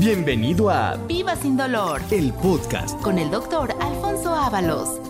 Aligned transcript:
Bienvenido 0.00 0.70
a 0.70 0.96
Viva 0.96 1.36
sin 1.36 1.58
dolor 1.58 2.00
el 2.10 2.32
podcast. 2.32 2.98
con 3.02 3.18
el 3.18 3.30
doctor 3.30 3.70
Alfonso 3.82 4.34
Ábalos. 4.34 5.09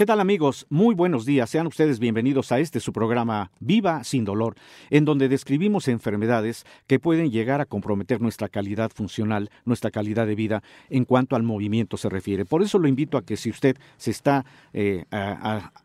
¿Qué 0.00 0.06
tal 0.06 0.20
amigos? 0.20 0.66
Muy 0.70 0.94
buenos 0.94 1.26
días. 1.26 1.50
Sean 1.50 1.66
ustedes 1.66 1.98
bienvenidos 1.98 2.52
a 2.52 2.58
este 2.58 2.80
su 2.80 2.90
programa 2.90 3.50
Viva 3.60 4.02
sin 4.02 4.24
dolor, 4.24 4.54
en 4.88 5.04
donde 5.04 5.28
describimos 5.28 5.88
enfermedades 5.88 6.64
que 6.86 6.98
pueden 6.98 7.30
llegar 7.30 7.60
a 7.60 7.66
comprometer 7.66 8.18
nuestra 8.22 8.48
calidad 8.48 8.90
funcional, 8.94 9.50
nuestra 9.66 9.90
calidad 9.90 10.26
de 10.26 10.34
vida 10.34 10.62
en 10.88 11.04
cuanto 11.04 11.36
al 11.36 11.42
movimiento 11.42 11.98
se 11.98 12.08
refiere. 12.08 12.46
Por 12.46 12.62
eso 12.62 12.78
lo 12.78 12.88
invito 12.88 13.18
a 13.18 13.26
que 13.26 13.36
si 13.36 13.50
usted 13.50 13.76
se 13.98 14.10
está 14.10 14.46
eh, 14.72 15.04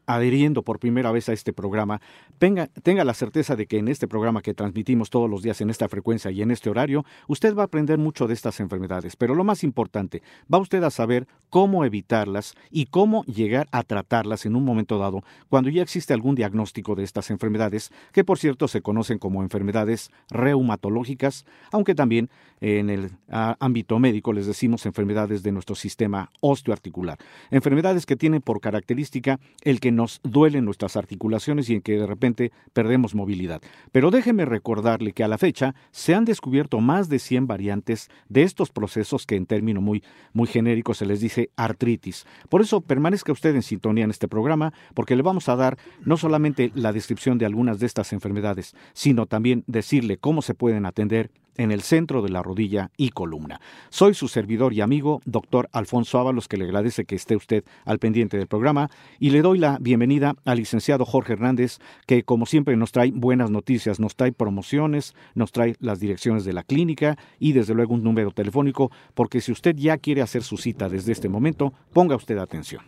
adheriendo 0.06 0.62
por 0.62 0.80
primera 0.80 1.12
vez 1.12 1.28
a 1.28 1.34
este 1.34 1.52
programa, 1.52 2.00
tenga, 2.38 2.68
tenga 2.68 3.04
la 3.04 3.14
certeza 3.14 3.58
de 3.58 3.66
que 3.66 3.80
en 3.80 3.90
este 3.90 4.08
programa 4.08 4.42
que 4.42 4.54
transmitimos 4.54 5.10
todos 5.10 5.30
los 5.30 5.44
días 5.44 5.60
en 5.60 5.70
esta 5.70 5.90
frecuencia 5.90 6.32
y 6.32 6.42
en 6.42 6.52
este 6.52 6.70
horario, 6.70 7.04
usted 7.28 7.54
va 7.54 7.64
a 7.64 7.66
aprender 7.66 7.98
mucho 7.98 8.28
de 8.28 8.34
estas 8.34 8.62
enfermedades. 8.62 9.18
Pero 9.18 9.36
lo 9.36 9.44
más 9.44 9.62
importante, 9.66 10.22
va 10.54 10.58
usted 10.58 10.84
a 10.84 10.90
saber 10.90 11.28
cómo 11.50 11.84
evitarlas 11.84 12.54
y 12.72 12.86
cómo 12.86 13.26
llegar 13.26 13.68
a 13.74 13.84
en 14.46 14.56
un 14.56 14.64
momento 14.64 14.98
dado 14.98 15.24
cuando 15.50 15.70
ya 15.70 15.82
existe 15.82 16.14
algún 16.14 16.36
diagnóstico 16.36 16.96
de 16.96 17.04
estas 17.04 17.30
enfermedades, 17.32 17.92
que 18.12 18.24
por 18.24 18.38
cierto 18.38 18.68
se 18.68 18.82
conocen 18.82 19.20
como 19.20 19.44
enfermedades 19.44 20.12
reumatológicas, 20.30 21.46
aunque 21.72 21.96
también 21.96 22.30
en 22.66 22.90
el 22.90 23.12
ámbito 23.30 24.00
médico 24.00 24.34
les 24.34 24.48
decimos 24.48 24.88
enfermedades 24.88 25.44
de 25.44 25.52
nuestro 25.52 25.76
sistema 25.76 26.32
osteoarticular. 26.42 27.20
Enfermedades 27.52 28.08
que 28.08 28.16
tienen 28.16 28.42
por 28.42 28.60
característica 28.60 29.40
el 29.62 29.80
que 29.80 29.92
nos 29.92 30.20
duelen 30.24 30.66
nuestras 30.66 30.98
articulaciones 30.98 31.70
y 31.70 31.76
en 31.76 31.82
que 31.82 32.00
de 32.00 32.08
repente 32.08 32.52
perdemos 32.74 33.14
movilidad. 33.14 33.62
Pero 33.92 34.10
déjeme 34.10 34.46
recordarle 34.46 35.14
que 35.14 35.24
a 35.24 35.28
la 35.28 35.38
fecha 35.38 35.76
se 35.92 36.16
han 36.16 36.26
descubierto 36.26 36.80
más 36.80 37.08
de 37.08 37.20
100 37.20 37.46
variantes 37.46 38.10
de 38.30 38.42
estos 38.42 38.72
procesos 38.72 39.28
que 39.28 39.36
en 39.36 39.46
término 39.46 39.80
muy, 39.80 40.04
muy 40.34 40.48
genérico 40.48 40.96
se 40.96 41.06
les 41.06 41.20
dice 41.20 41.52
artritis. 41.58 42.26
Por 42.50 42.62
eso 42.62 42.82
permanezca 42.82 43.32
usted 43.32 43.54
en 43.54 43.62
sintonía 43.62 44.06
en 44.06 44.10
este 44.10 44.28
programa 44.28 44.74
porque 44.96 45.16
le 45.16 45.22
vamos 45.22 45.50
a 45.50 45.56
dar 45.56 45.78
no 46.04 46.18
solamente 46.18 46.72
la 46.74 46.94
descripción 46.94 47.38
de 47.38 47.46
algunas 47.46 47.78
de 47.78 47.86
estas 47.86 48.12
enfermedades, 48.12 48.76
sino 48.94 49.28
también 49.28 49.64
decirle 49.68 50.18
cómo 50.18 50.42
se 50.42 50.56
pueden 50.56 50.88
atender 50.88 51.30
en 51.58 51.72
el 51.72 51.82
centro 51.82 52.22
de 52.22 52.30
la 52.30 52.44
rodilla 52.44 52.92
y 52.98 53.10
columna. 53.10 53.60
Soy 53.90 54.14
su 54.14 54.28
servidor 54.28 54.74
y 54.74 54.82
amigo, 54.82 55.22
doctor 55.26 55.70
Alfonso 55.72 56.20
Ábalos, 56.20 56.48
que 56.48 56.58
le 56.58 56.66
agradece 56.66 57.06
que 57.06 57.16
esté 57.16 57.36
usted 57.36 57.64
al 57.86 58.00
pendiente 58.00 58.38
del 58.38 58.48
programa 58.48 58.90
y 59.20 59.30
le 59.30 59.42
doy 59.42 59.60
la 59.60 59.78
bienvenida 59.80 60.36
al 60.46 60.58
licenciado 60.58 61.06
Jorge 61.06 61.34
Hernández, 61.34 61.80
que 62.06 62.24
como 62.24 62.46
siempre 62.46 62.76
nos 62.76 62.92
trae 62.92 63.12
buenas 63.12 63.52
noticias, 63.52 64.00
nos 64.00 64.16
trae 64.16 64.32
promociones, 64.32 65.16
nos 65.34 65.52
trae 65.52 65.76
las 65.80 66.00
direcciones 66.00 66.46
de 66.46 66.54
la 66.54 66.64
clínica 66.64 67.18
y 67.40 67.54
desde 67.54 67.74
luego 67.74 67.94
un 67.94 68.04
número 68.04 68.32
telefónico, 68.32 68.92
porque 69.14 69.42
si 69.42 69.52
usted 69.52 69.76
ya 69.76 69.98
quiere 69.98 70.22
hacer 70.22 70.44
su 70.44 70.58
cita 70.58 70.90
desde 70.90 71.12
este 71.12 71.30
momento, 71.30 71.74
ponga 71.94 72.16
usted 72.16 72.38
atención. 72.38 72.84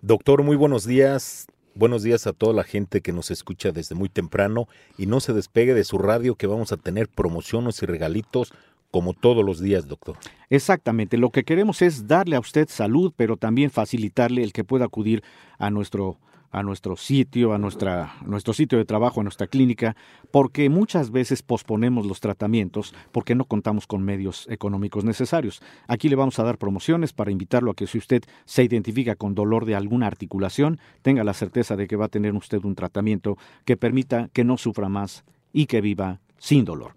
Doctor, 0.00 0.42
muy 0.44 0.56
buenos 0.56 0.86
días. 0.86 1.48
Buenos 1.78 2.02
días 2.02 2.26
a 2.26 2.32
toda 2.32 2.52
la 2.52 2.64
gente 2.64 3.02
que 3.02 3.12
nos 3.12 3.30
escucha 3.30 3.70
desde 3.70 3.94
muy 3.94 4.08
temprano 4.08 4.66
y 4.96 5.06
no 5.06 5.20
se 5.20 5.32
despegue 5.32 5.74
de 5.74 5.84
su 5.84 5.96
radio 5.96 6.34
que 6.34 6.48
vamos 6.48 6.72
a 6.72 6.76
tener 6.76 7.06
promociones 7.06 7.80
y 7.80 7.86
regalitos 7.86 8.52
como 8.90 9.14
todos 9.14 9.44
los 9.44 9.60
días, 9.60 9.86
doctor. 9.86 10.16
Exactamente, 10.50 11.16
lo 11.18 11.30
que 11.30 11.44
queremos 11.44 11.80
es 11.80 12.08
darle 12.08 12.34
a 12.34 12.40
usted 12.40 12.66
salud, 12.68 13.12
pero 13.16 13.36
también 13.36 13.70
facilitarle 13.70 14.42
el 14.42 14.52
que 14.52 14.64
pueda 14.64 14.86
acudir 14.86 15.22
a 15.56 15.70
nuestro 15.70 16.18
a 16.50 16.62
nuestro 16.62 16.96
sitio, 16.96 17.52
a 17.52 17.58
nuestra, 17.58 18.14
nuestro 18.24 18.54
sitio 18.54 18.78
de 18.78 18.84
trabajo, 18.84 19.20
a 19.20 19.22
nuestra 19.22 19.46
clínica, 19.46 19.96
porque 20.30 20.68
muchas 20.70 21.10
veces 21.10 21.42
posponemos 21.42 22.06
los 22.06 22.20
tratamientos 22.20 22.94
porque 23.12 23.34
no 23.34 23.44
contamos 23.44 23.86
con 23.86 24.02
medios 24.02 24.46
económicos 24.48 25.04
necesarios. 25.04 25.60
Aquí 25.86 26.08
le 26.08 26.16
vamos 26.16 26.38
a 26.38 26.44
dar 26.44 26.58
promociones 26.58 27.12
para 27.12 27.30
invitarlo 27.30 27.70
a 27.70 27.74
que 27.74 27.86
si 27.86 27.98
usted 27.98 28.22
se 28.44 28.64
identifica 28.64 29.14
con 29.14 29.34
dolor 29.34 29.64
de 29.64 29.74
alguna 29.74 30.06
articulación, 30.06 30.78
tenga 31.02 31.24
la 31.24 31.34
certeza 31.34 31.76
de 31.76 31.86
que 31.86 31.96
va 31.96 32.06
a 32.06 32.10
tener 32.10 32.34
usted 32.34 32.64
un 32.64 32.74
tratamiento 32.74 33.36
que 33.64 33.76
permita 33.76 34.28
que 34.32 34.44
no 34.44 34.56
sufra 34.56 34.88
más 34.88 35.24
y 35.52 35.66
que 35.66 35.80
viva 35.80 36.20
sin 36.38 36.64
dolor. 36.64 36.94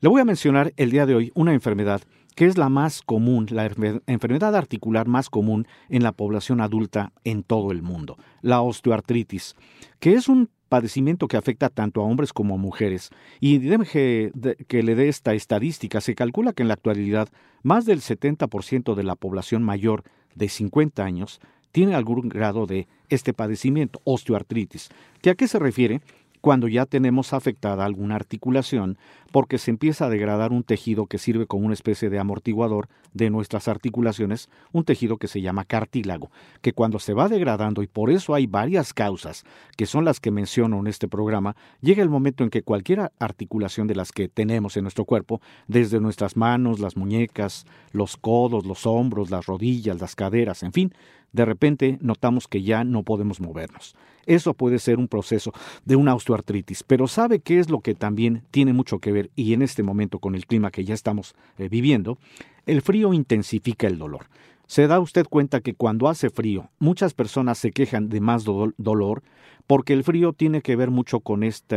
Le 0.00 0.08
voy 0.08 0.20
a 0.20 0.24
mencionar 0.24 0.72
el 0.76 0.90
día 0.90 1.04
de 1.04 1.14
hoy 1.14 1.32
una 1.34 1.52
enfermedad 1.52 2.00
que 2.34 2.46
es 2.46 2.56
la 2.58 2.68
más 2.68 3.02
común, 3.02 3.46
la 3.50 3.68
enfer- 3.68 4.02
enfermedad 4.06 4.54
articular 4.56 5.08
más 5.08 5.28
común 5.30 5.66
en 5.88 6.02
la 6.02 6.12
población 6.12 6.60
adulta 6.60 7.12
en 7.24 7.42
todo 7.42 7.72
el 7.72 7.82
mundo, 7.82 8.16
la 8.42 8.60
osteoartritis, 8.62 9.54
que 9.98 10.14
es 10.14 10.28
un 10.28 10.48
padecimiento 10.68 11.26
que 11.26 11.36
afecta 11.36 11.68
tanto 11.68 12.00
a 12.00 12.04
hombres 12.04 12.32
como 12.32 12.54
a 12.54 12.58
mujeres. 12.58 13.10
Y 13.40 13.58
de- 13.58 14.56
que 14.68 14.82
le 14.82 14.94
dé 14.94 15.08
esta 15.08 15.34
estadística, 15.34 16.00
se 16.00 16.14
calcula 16.14 16.52
que 16.52 16.62
en 16.62 16.68
la 16.68 16.74
actualidad 16.74 17.28
más 17.62 17.86
del 17.86 18.00
70% 18.00 18.94
de 18.94 19.02
la 19.02 19.16
población 19.16 19.62
mayor 19.64 20.04
de 20.36 20.48
50 20.48 21.04
años 21.04 21.40
tiene 21.72 21.94
algún 21.96 22.28
grado 22.28 22.66
de 22.66 22.86
este 23.08 23.32
padecimiento, 23.32 24.00
osteoartritis. 24.04 24.90
¿Que 25.22 25.30
¿A 25.30 25.34
qué 25.34 25.48
se 25.48 25.58
refiere? 25.58 26.00
Cuando 26.40 26.68
ya 26.68 26.86
tenemos 26.86 27.32
afectada 27.32 27.84
alguna 27.84 28.14
articulación, 28.14 28.96
porque 29.32 29.58
se 29.58 29.70
empieza 29.70 30.06
a 30.06 30.10
degradar 30.10 30.52
un 30.52 30.62
tejido 30.62 31.06
que 31.06 31.18
sirve 31.18 31.46
como 31.46 31.64
una 31.64 31.74
especie 31.74 32.10
de 32.10 32.18
amortiguador 32.18 32.88
de 33.12 33.30
nuestras 33.30 33.68
articulaciones, 33.68 34.48
un 34.72 34.84
tejido 34.84 35.16
que 35.18 35.28
se 35.28 35.40
llama 35.40 35.64
cartílago, 35.64 36.30
que 36.60 36.72
cuando 36.72 36.98
se 36.98 37.14
va 37.14 37.28
degradando, 37.28 37.82
y 37.82 37.86
por 37.86 38.10
eso 38.10 38.34
hay 38.34 38.46
varias 38.46 38.92
causas, 38.92 39.44
que 39.76 39.86
son 39.86 40.04
las 40.04 40.20
que 40.20 40.30
menciono 40.30 40.78
en 40.78 40.86
este 40.86 41.08
programa, 41.08 41.56
llega 41.80 42.02
el 42.02 42.08
momento 42.08 42.44
en 42.44 42.50
que 42.50 42.62
cualquier 42.62 43.10
articulación 43.18 43.86
de 43.86 43.94
las 43.94 44.12
que 44.12 44.28
tenemos 44.28 44.76
en 44.76 44.82
nuestro 44.84 45.04
cuerpo, 45.04 45.40
desde 45.66 46.00
nuestras 46.00 46.36
manos, 46.36 46.80
las 46.80 46.96
muñecas, 46.96 47.66
los 47.92 48.16
codos, 48.16 48.66
los 48.66 48.86
hombros, 48.86 49.30
las 49.30 49.46
rodillas, 49.46 50.00
las 50.00 50.14
caderas, 50.14 50.62
en 50.62 50.72
fin, 50.72 50.92
de 51.32 51.44
repente 51.44 51.98
notamos 52.00 52.48
que 52.48 52.62
ya 52.62 52.84
no 52.84 53.02
podemos 53.02 53.40
movernos. 53.40 53.94
Eso 54.26 54.54
puede 54.54 54.78
ser 54.78 54.98
un 54.98 55.08
proceso 55.08 55.52
de 55.84 55.96
una 55.96 56.14
osteoartritis, 56.14 56.82
pero 56.82 57.08
¿sabe 57.08 57.40
qué 57.40 57.58
es 57.58 57.70
lo 57.70 57.80
que 57.80 57.94
también 57.94 58.42
tiene 58.50 58.72
mucho 58.72 58.98
que 58.98 59.12
ver 59.12 59.19
y 59.36 59.52
en 59.52 59.62
este 59.62 59.82
momento 59.82 60.18
con 60.18 60.34
el 60.34 60.46
clima 60.46 60.70
que 60.70 60.84
ya 60.84 60.94
estamos 60.94 61.34
eh, 61.58 61.68
viviendo? 61.68 62.18
El 62.66 62.80
frío 62.80 63.12
intensifica 63.12 63.86
el 63.86 63.98
dolor. 63.98 64.26
Se 64.66 64.86
da 64.86 65.00
usted 65.00 65.26
cuenta 65.28 65.60
que 65.60 65.74
cuando 65.74 66.08
hace 66.08 66.30
frío, 66.30 66.70
muchas 66.78 67.12
personas 67.12 67.58
se 67.58 67.72
quejan 67.72 68.08
de 68.08 68.20
más 68.20 68.44
do- 68.44 68.72
dolor 68.78 69.22
porque 69.66 69.92
el 69.92 70.04
frío 70.04 70.32
tiene 70.32 70.62
que 70.62 70.76
ver 70.76 70.90
mucho 70.90 71.20
con 71.20 71.42
esta, 71.42 71.76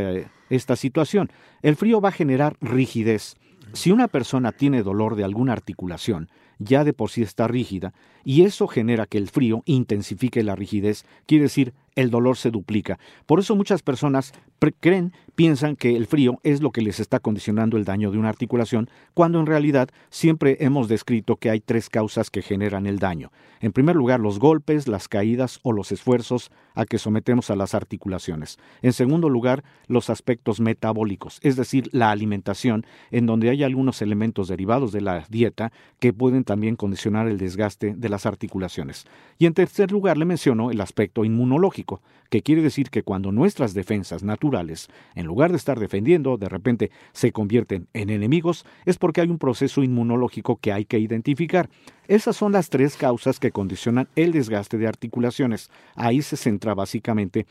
esta 0.49 0.75
situación. 0.75 1.31
El 1.61 1.75
frío 1.75 2.01
va 2.01 2.09
a 2.09 2.13
generar 2.13 2.55
rigidez. 2.61 3.35
Si 3.73 3.91
una 3.91 4.07
persona 4.07 4.51
tiene 4.51 4.83
dolor 4.83 5.15
de 5.15 5.23
alguna 5.23 5.53
articulación, 5.53 6.29
ya 6.59 6.83
de 6.83 6.93
por 6.93 7.09
sí 7.09 7.23
está 7.23 7.47
rígida, 7.47 7.93
y 8.23 8.44
eso 8.44 8.67
genera 8.67 9.06
que 9.06 9.17
el 9.17 9.29
frío 9.29 9.63
intensifique 9.66 10.44
la 10.44 10.56
rigidez, 10.56 11.06
quiere 11.25 11.44
decir 11.44 11.73
el 11.95 12.09
dolor 12.09 12.38
se 12.38 12.51
duplica. 12.51 12.97
Por 13.25 13.39
eso 13.39 13.56
muchas 13.56 13.84
personas 13.84 14.34
creen, 14.79 15.11
piensan 15.35 15.75
que 15.75 15.95
el 15.95 16.07
frío 16.07 16.39
es 16.44 16.62
lo 16.62 16.72
que 16.72 16.81
les 16.81 17.00
está 17.00 17.19
condicionando 17.19 17.75
el 17.75 17.83
daño 17.83 18.12
de 18.12 18.17
una 18.17 18.29
articulación, 18.29 18.89
cuando 19.13 19.39
en 19.39 19.45
realidad 19.45 19.89
siempre 20.09 20.57
hemos 20.62 20.88
descrito 20.88 21.36
que 21.36 21.50
hay 21.50 21.59
tres 21.59 21.89
causas 21.89 22.30
que 22.30 22.42
generan 22.42 22.86
el 22.86 23.00
daño. 23.00 23.31
En 23.59 23.74
primer 23.74 23.95
lugar, 23.95 24.19
los 24.19 24.39
golpes, 24.39 24.88
las 24.88 25.07
caídas 25.07 25.59
o 25.63 25.71
los 25.74 25.92
esfuerzos 25.92 26.51
a 26.75 26.86
que 26.86 26.97
sometemos 26.97 27.50
a 27.50 27.56
las 27.56 27.74
articulaciones. 27.74 28.57
En 28.81 28.94
segundo 28.94 29.30
lugar, 29.30 29.63
los 29.88 30.09
aspectos 30.09 30.59
metabólicos, 30.59 31.39
es 31.42 31.56
decir, 31.56 31.89
la 31.92 32.12
alimentación, 32.12 32.86
en 33.12 33.25
donde 33.25 33.50
hay 33.50 33.63
algunos 33.63 34.01
elementos 34.01 34.47
derivados 34.47 34.92
de 34.92 35.01
la 35.01 35.25
dieta 35.30 35.71
que 36.00 36.13
pueden 36.13 36.44
también 36.44 36.75
condicionar 36.75 37.27
el 37.27 37.38
desgaste 37.38 37.95
de 37.95 38.09
las 38.13 38.25
articulaciones. 38.25 39.06
Y 39.38 39.45
en 39.45 39.54
tercer 39.54 39.92
lugar, 39.92 40.18
le 40.18 40.25
menciono 40.25 40.71
el 40.71 40.80
aspecto 40.80 41.25
inmunológico, 41.25 42.01
que 42.30 42.42
quiere 42.42 42.62
decir 42.62 42.89
que 42.89 43.04
cuando 43.04 43.31
nuestras 43.31 43.74
defensas 43.74 44.24
naturales, 44.24 44.88
en 45.15 45.25
lugar 45.25 45.51
de 45.51 45.57
estar 45.57 45.80
defendiendo, 45.80 46.38
de 46.38 46.48
repente 46.48 46.92
se 47.12 47.31
convierten 47.31 47.88
en 47.94 48.10
enemigos, 48.10 48.65
es 48.86 48.98
porque 48.98 49.21
hay 49.21 49.30
un 49.30 49.39
proceso 49.39 49.83
inmunológico 49.83 50.57
que 50.57 50.71
hay 50.71 50.86
que 50.86 51.00
identificar. 51.00 51.69
Esas 52.07 52.36
son 52.36 52.51
las 52.51 52.69
tres 52.69 52.95
causas 52.95 53.39
que 53.39 53.51
condicionan 53.51 54.07
el 54.16 54.31
desgaste 54.31 54.77
de 54.77 54.88
articulaciones. 54.88 55.69
Ahí 55.95 56.21
se 56.21 56.38
centra 56.38 56.74
básicamente 56.74 57.45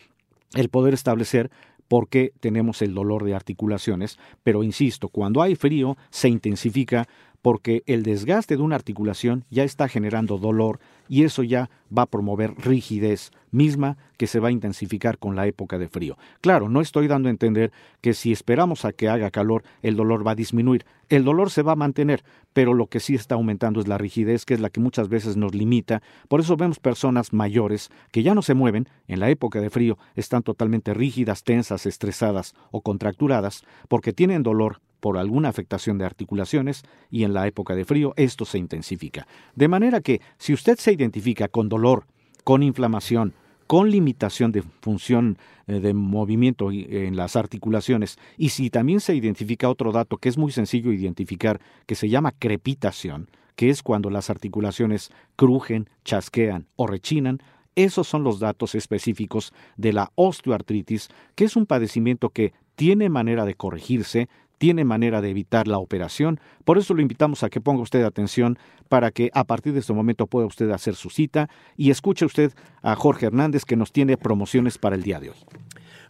el 0.54 0.68
poder 0.68 0.94
establecer 0.94 1.50
por 1.92 2.08
qué 2.08 2.32
tenemos 2.40 2.80
el 2.80 2.94
dolor 2.94 3.22
de 3.24 3.34
articulaciones, 3.34 4.18
pero 4.42 4.62
insisto, 4.62 5.10
cuando 5.10 5.42
hay 5.42 5.56
frío 5.56 5.98
se 6.08 6.30
intensifica 6.30 7.06
porque 7.42 7.82
el 7.86 8.04
desgaste 8.04 8.56
de 8.56 8.62
una 8.62 8.76
articulación 8.76 9.44
ya 9.50 9.64
está 9.64 9.88
generando 9.88 10.38
dolor 10.38 10.78
y 11.08 11.24
eso 11.24 11.42
ya 11.42 11.68
va 11.96 12.02
a 12.02 12.06
promover 12.06 12.54
rigidez 12.56 13.32
misma 13.50 13.98
que 14.16 14.26
se 14.26 14.40
va 14.40 14.48
a 14.48 14.52
intensificar 14.52 15.18
con 15.18 15.36
la 15.36 15.46
época 15.46 15.78
de 15.78 15.88
frío. 15.88 16.16
Claro, 16.40 16.68
no 16.68 16.80
estoy 16.80 17.08
dando 17.08 17.28
a 17.28 17.30
entender 17.30 17.72
que 18.00 18.14
si 18.14 18.32
esperamos 18.32 18.84
a 18.84 18.92
que 18.92 19.08
haga 19.08 19.30
calor 19.30 19.64
el 19.82 19.96
dolor 19.96 20.26
va 20.26 20.30
a 20.30 20.36
disminuir. 20.36 20.86
El 21.08 21.24
dolor 21.24 21.50
se 21.50 21.62
va 21.62 21.72
a 21.72 21.76
mantener, 21.76 22.24
pero 22.54 22.72
lo 22.72 22.86
que 22.86 23.00
sí 23.00 23.14
está 23.14 23.34
aumentando 23.34 23.80
es 23.80 23.88
la 23.88 23.98
rigidez, 23.98 24.46
que 24.46 24.54
es 24.54 24.60
la 24.60 24.70
que 24.70 24.80
muchas 24.80 25.08
veces 25.08 25.36
nos 25.36 25.54
limita. 25.54 26.00
Por 26.28 26.40
eso 26.40 26.56
vemos 26.56 26.78
personas 26.78 27.32
mayores 27.34 27.90
que 28.12 28.22
ya 28.22 28.34
no 28.34 28.40
se 28.40 28.54
mueven, 28.54 28.88
en 29.08 29.20
la 29.20 29.28
época 29.28 29.60
de 29.60 29.68
frío 29.68 29.98
están 30.14 30.42
totalmente 30.42 30.94
rígidas, 30.94 31.42
tensas, 31.42 31.84
estresadas 31.84 32.54
o 32.70 32.80
contracturadas, 32.80 33.64
porque 33.88 34.14
tienen 34.14 34.42
dolor 34.42 34.80
por 35.02 35.18
alguna 35.18 35.48
afectación 35.48 35.98
de 35.98 36.04
articulaciones 36.04 36.84
y 37.10 37.24
en 37.24 37.34
la 37.34 37.48
época 37.48 37.74
de 37.74 37.84
frío 37.84 38.14
esto 38.16 38.44
se 38.44 38.56
intensifica. 38.56 39.26
De 39.56 39.66
manera 39.66 40.00
que 40.00 40.20
si 40.38 40.54
usted 40.54 40.78
se 40.78 40.92
identifica 40.92 41.48
con 41.48 41.68
dolor, 41.68 42.06
con 42.44 42.62
inflamación, 42.62 43.34
con 43.66 43.90
limitación 43.90 44.52
de 44.52 44.62
función 44.80 45.38
eh, 45.66 45.80
de 45.80 45.92
movimiento 45.92 46.70
en 46.70 47.16
las 47.16 47.34
articulaciones 47.34 48.16
y 48.38 48.50
si 48.50 48.70
también 48.70 49.00
se 49.00 49.16
identifica 49.16 49.68
otro 49.68 49.90
dato 49.90 50.18
que 50.18 50.28
es 50.28 50.38
muy 50.38 50.52
sencillo 50.52 50.92
identificar 50.92 51.60
que 51.86 51.96
se 51.96 52.08
llama 52.08 52.30
crepitación, 52.38 53.28
que 53.56 53.70
es 53.70 53.82
cuando 53.82 54.08
las 54.08 54.30
articulaciones 54.30 55.10
crujen, 55.34 55.90
chasquean 56.04 56.68
o 56.76 56.86
rechinan, 56.86 57.40
esos 57.74 58.06
son 58.06 58.22
los 58.22 58.38
datos 58.38 58.76
específicos 58.76 59.52
de 59.76 59.94
la 59.94 60.12
osteoartritis, 60.14 61.08
que 61.34 61.44
es 61.44 61.56
un 61.56 61.66
padecimiento 61.66 62.30
que 62.30 62.52
tiene 62.74 63.08
manera 63.08 63.44
de 63.44 63.54
corregirse, 63.54 64.28
tiene 64.62 64.84
manera 64.84 65.20
de 65.20 65.28
evitar 65.28 65.66
la 65.66 65.78
operación. 65.78 66.38
Por 66.64 66.78
eso 66.78 66.94
lo 66.94 67.02
invitamos 67.02 67.42
a 67.42 67.50
que 67.50 67.60
ponga 67.60 67.82
usted 67.82 68.04
atención 68.04 68.60
para 68.88 69.10
que 69.10 69.28
a 69.34 69.42
partir 69.42 69.72
de 69.72 69.80
este 69.80 69.92
momento 69.92 70.28
pueda 70.28 70.46
usted 70.46 70.70
hacer 70.70 70.94
su 70.94 71.10
cita 71.10 71.50
y 71.76 71.90
escuche 71.90 72.24
usted 72.24 72.52
a 72.80 72.94
Jorge 72.94 73.26
Hernández 73.26 73.64
que 73.64 73.74
nos 73.74 73.90
tiene 73.90 74.16
promociones 74.16 74.78
para 74.78 74.94
el 74.94 75.02
día 75.02 75.18
de 75.18 75.30
hoy. 75.30 75.36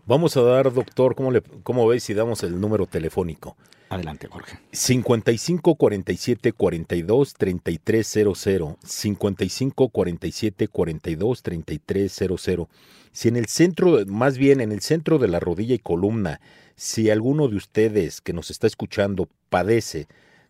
Vamos 0.05 0.37
a 0.37 0.43
dar, 0.43 0.71
doctor, 0.71 1.15
¿cómo, 1.15 1.31
le, 1.31 1.41
cómo 1.63 1.89
veis 1.89 2.03
si 2.03 2.13
damos 2.13 2.43
el 2.43 2.61
número 2.61 2.87
telefónico? 2.87 3.57
Adelante, 3.89 4.27
Jorge. 4.27 4.59
55 4.71 5.75
47 5.75 6.53
42 6.53 7.33
3300. 7.33 8.77
55 8.85 9.89
47 9.89 10.69
42 10.69 11.43
3300. 11.43 12.69
Si 13.13 13.29
en 13.29 13.37
el 13.37 13.47
centro, 13.47 13.99
más 14.07 14.37
bien 14.37 14.61
en 14.61 14.73
el 14.73 14.83
centro 14.83 15.19
de 15.19 15.29
la 15.29 15.41
rodilla 15.41 15.75
y 15.75 15.79
columna, 15.79 16.41
si 16.83 17.11
alguno 17.11 17.47
de 17.47 17.55
ustedes 17.55 18.21
que 18.21 18.33
nos 18.33 18.51
está 18.51 18.67
escuchando 18.67 19.29
padece 19.51 20.09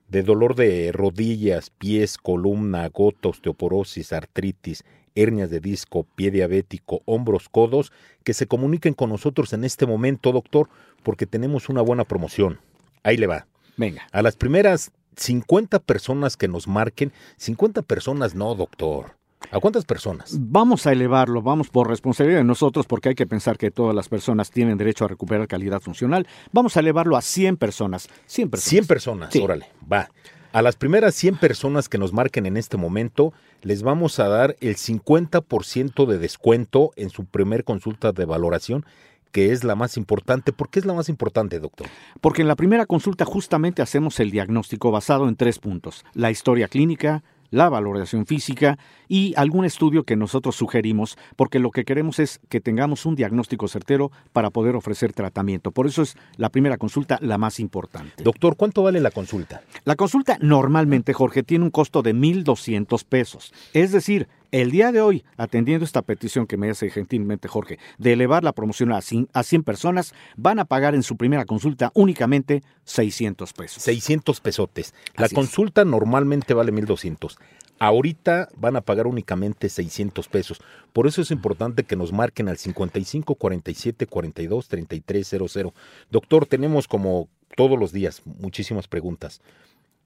de 0.09 0.23
dolor 0.23 0.55
de 0.55 0.91
rodillas, 0.91 1.69
pies, 1.69 2.17
columna, 2.17 2.89
gota, 2.89 3.29
osteoporosis, 3.29 4.15
artritis, 4.15 4.83
hernias 5.15 5.51
de 5.51 5.61
disco, 5.61 6.07
pie 6.17 6.31
diabético, 6.31 7.03
hombros, 7.05 7.51
codos, 7.51 7.93
que 8.25 8.33
se 8.33 8.47
comuniquen 8.47 8.95
con 8.95 9.11
nosotros 9.11 9.53
en 9.53 9.63
este 9.63 9.85
momento, 9.85 10.33
doctor, 10.33 10.71
porque 11.03 11.27
tenemos 11.27 11.69
una 11.69 11.83
buena 11.83 12.05
promoción. 12.05 12.61
Ahí 13.03 13.19
le 13.19 13.27
va. 13.27 13.47
Venga. 13.77 14.09
A 14.11 14.23
las 14.23 14.35
primeras 14.35 14.91
50 15.17 15.81
personas 15.81 16.39
que 16.39 16.49
nos 16.49 16.67
marquen, 16.67 17.13
50 17.37 17.83
personas 17.83 18.35
no, 18.35 18.55
doctor. 18.55 19.17
¿A 19.51 19.61
cuántas 19.61 19.85
personas? 19.85 20.37
Vamos 20.39 20.87
a 20.87 20.93
elevarlo, 20.93 21.43
vamos 21.43 21.69
por 21.69 21.89
responsabilidad 21.89 22.41
de 22.41 22.45
nosotros, 22.45 22.87
porque 22.87 23.11
hay 23.11 23.15
que 23.15 23.27
pensar 23.27 23.59
que 23.59 23.71
todas 23.71 23.95
las 23.95 24.09
personas 24.09 24.51
tienen 24.51 24.79
derecho 24.79 25.05
a 25.05 25.09
recuperar 25.09 25.49
calidad 25.49 25.81
funcional. 25.81 26.27
Vamos 26.53 26.77
a 26.77 26.81
elevarlo 26.81 27.17
a 27.17 27.23
100 27.23 27.57
personas. 27.57 28.09
100 28.27 28.51
personas. 28.51 28.71
100 28.71 28.87
personas, 28.87 29.37
órale, 29.37 29.67
va. 29.91 30.09
A 30.53 30.61
las 30.61 30.77
primeras 30.77 31.15
100 31.15 31.37
personas 31.37 31.89
que 31.89 31.97
nos 31.97 32.13
marquen 32.13 32.45
en 32.45 32.59
este 32.59 32.77
momento, 32.77 33.33
les 33.63 33.83
vamos 33.83 34.19
a 34.19 34.29
dar 34.29 34.55
el 34.61 34.77
50% 34.77 36.05
de 36.05 36.19
descuento 36.19 36.93
en 36.97 37.09
su 37.09 37.25
primer 37.25 37.65
consulta 37.65 38.13
de 38.13 38.27
valoración 38.27 38.85
que 39.33 39.51
es 39.51 39.65
la 39.65 39.75
más 39.75 39.97
importante. 39.97 40.53
¿Por 40.53 40.69
qué 40.69 40.79
es 40.79 40.85
la 40.85 40.93
más 40.93 41.09
importante, 41.09 41.59
doctor? 41.59 41.89
Porque 42.21 42.43
en 42.43 42.49
la 42.49 42.55
primera 42.55 42.87
consulta 42.87 43.25
justamente 43.25 43.83
hacemos 43.83 44.21
el 44.21 44.31
diagnóstico 44.31 44.91
basado 44.91 45.27
en 45.27 45.37
tres 45.37 45.59
puntos. 45.59 46.05
La 46.13 46.31
historia 46.31 46.69
clínica, 46.69 47.25
la 47.53 47.69
valoración 47.69 48.27
física 48.27 48.79
y 49.07 49.35
algún 49.37 49.65
estudio 49.65 50.03
que 50.03 50.17
nosotros 50.17 50.57
sugerimos, 50.57 51.17
porque 51.37 51.61
lo 51.61 51.71
que 51.71 51.85
queremos 51.85 52.19
es 52.19 52.41
que 52.49 52.61
tengamos 52.61 53.07
un 53.07 53.15
diagnóstico 53.15 53.69
certero 53.69 54.11
para 54.33 54.51
poder 54.51 54.75
ofrecer 54.75 55.13
tratamiento. 55.13 55.71
Por 55.71 55.87
eso 55.87 56.03
es 56.03 56.17
la 56.37 56.49
primera 56.49 56.79
consulta 56.79 57.19
la 57.21 57.39
más 57.39 57.61
importante. 57.61 58.25
Doctor, 58.25 58.57
¿cuánto 58.57 58.83
vale 58.83 58.99
la 58.99 59.13
consulta? 59.13 59.63
La 59.85 59.95
consulta 59.95 60.39
normalmente, 60.41 61.13
Jorge, 61.13 61.45
tiene 61.45 61.65
un 61.65 61.71
costo 61.71 62.03
de 62.03 62.15
1.200 62.15 63.05
pesos. 63.05 63.53
Es 63.73 63.93
decir, 63.93 64.27
el 64.53 64.71
día 64.71 64.93
de 64.93 65.01
hoy, 65.01 65.25
atendiendo 65.39 65.85
esta 65.85 66.03
petición 66.03 66.47
que 66.47 66.59
me 66.59 66.71
hace 66.71 66.91
gentilmente 66.91 67.49
Jorge, 67.49 67.79
de 67.99 68.13
elevar 68.13 68.45
la 68.45 68.53
promoción 68.53 68.93
a 68.93 69.01
100, 69.01 69.27
personas, 69.65 70.15
van 70.37 70.59
a 70.59 70.67
pagar 70.67 70.95
en 70.95 71.03
su 71.03 71.17
primera 71.17 71.47
consulta 71.47 71.91
únicamente 71.95 72.63
600 72.85 73.53
pesos. 73.55 73.83
600 73.83 74.41
pesotes. 74.41 74.95
La 75.17 75.31
consulta 75.31 75.85
normalmente 75.85 76.53
vale 76.53 76.71
1200. 76.71 77.39
Ahorita 77.79 78.49
van 78.55 78.77
a 78.77 78.83
pagar 78.83 79.07
únicamente 79.07 79.69
600 79.69 80.29
pesos. 80.29 80.61
Por 80.93 81.07
eso 81.07 81.23
es 81.23 81.31
importante 81.31 81.85
que 81.85 81.97
nos 81.97 82.13
marquen 82.13 82.49
al 82.49 82.59
55 82.59 83.35
47 83.35 84.07
42 84.07 84.69
33 84.69 85.29
00. 85.29 85.75
Doctor, 86.11 86.47
tenemos 86.47 86.87
como 86.87 87.29
todos 87.57 87.79
los 87.79 87.91
días 87.93 88.23
muchísimas 88.25 88.87
preguntas. 88.87 89.41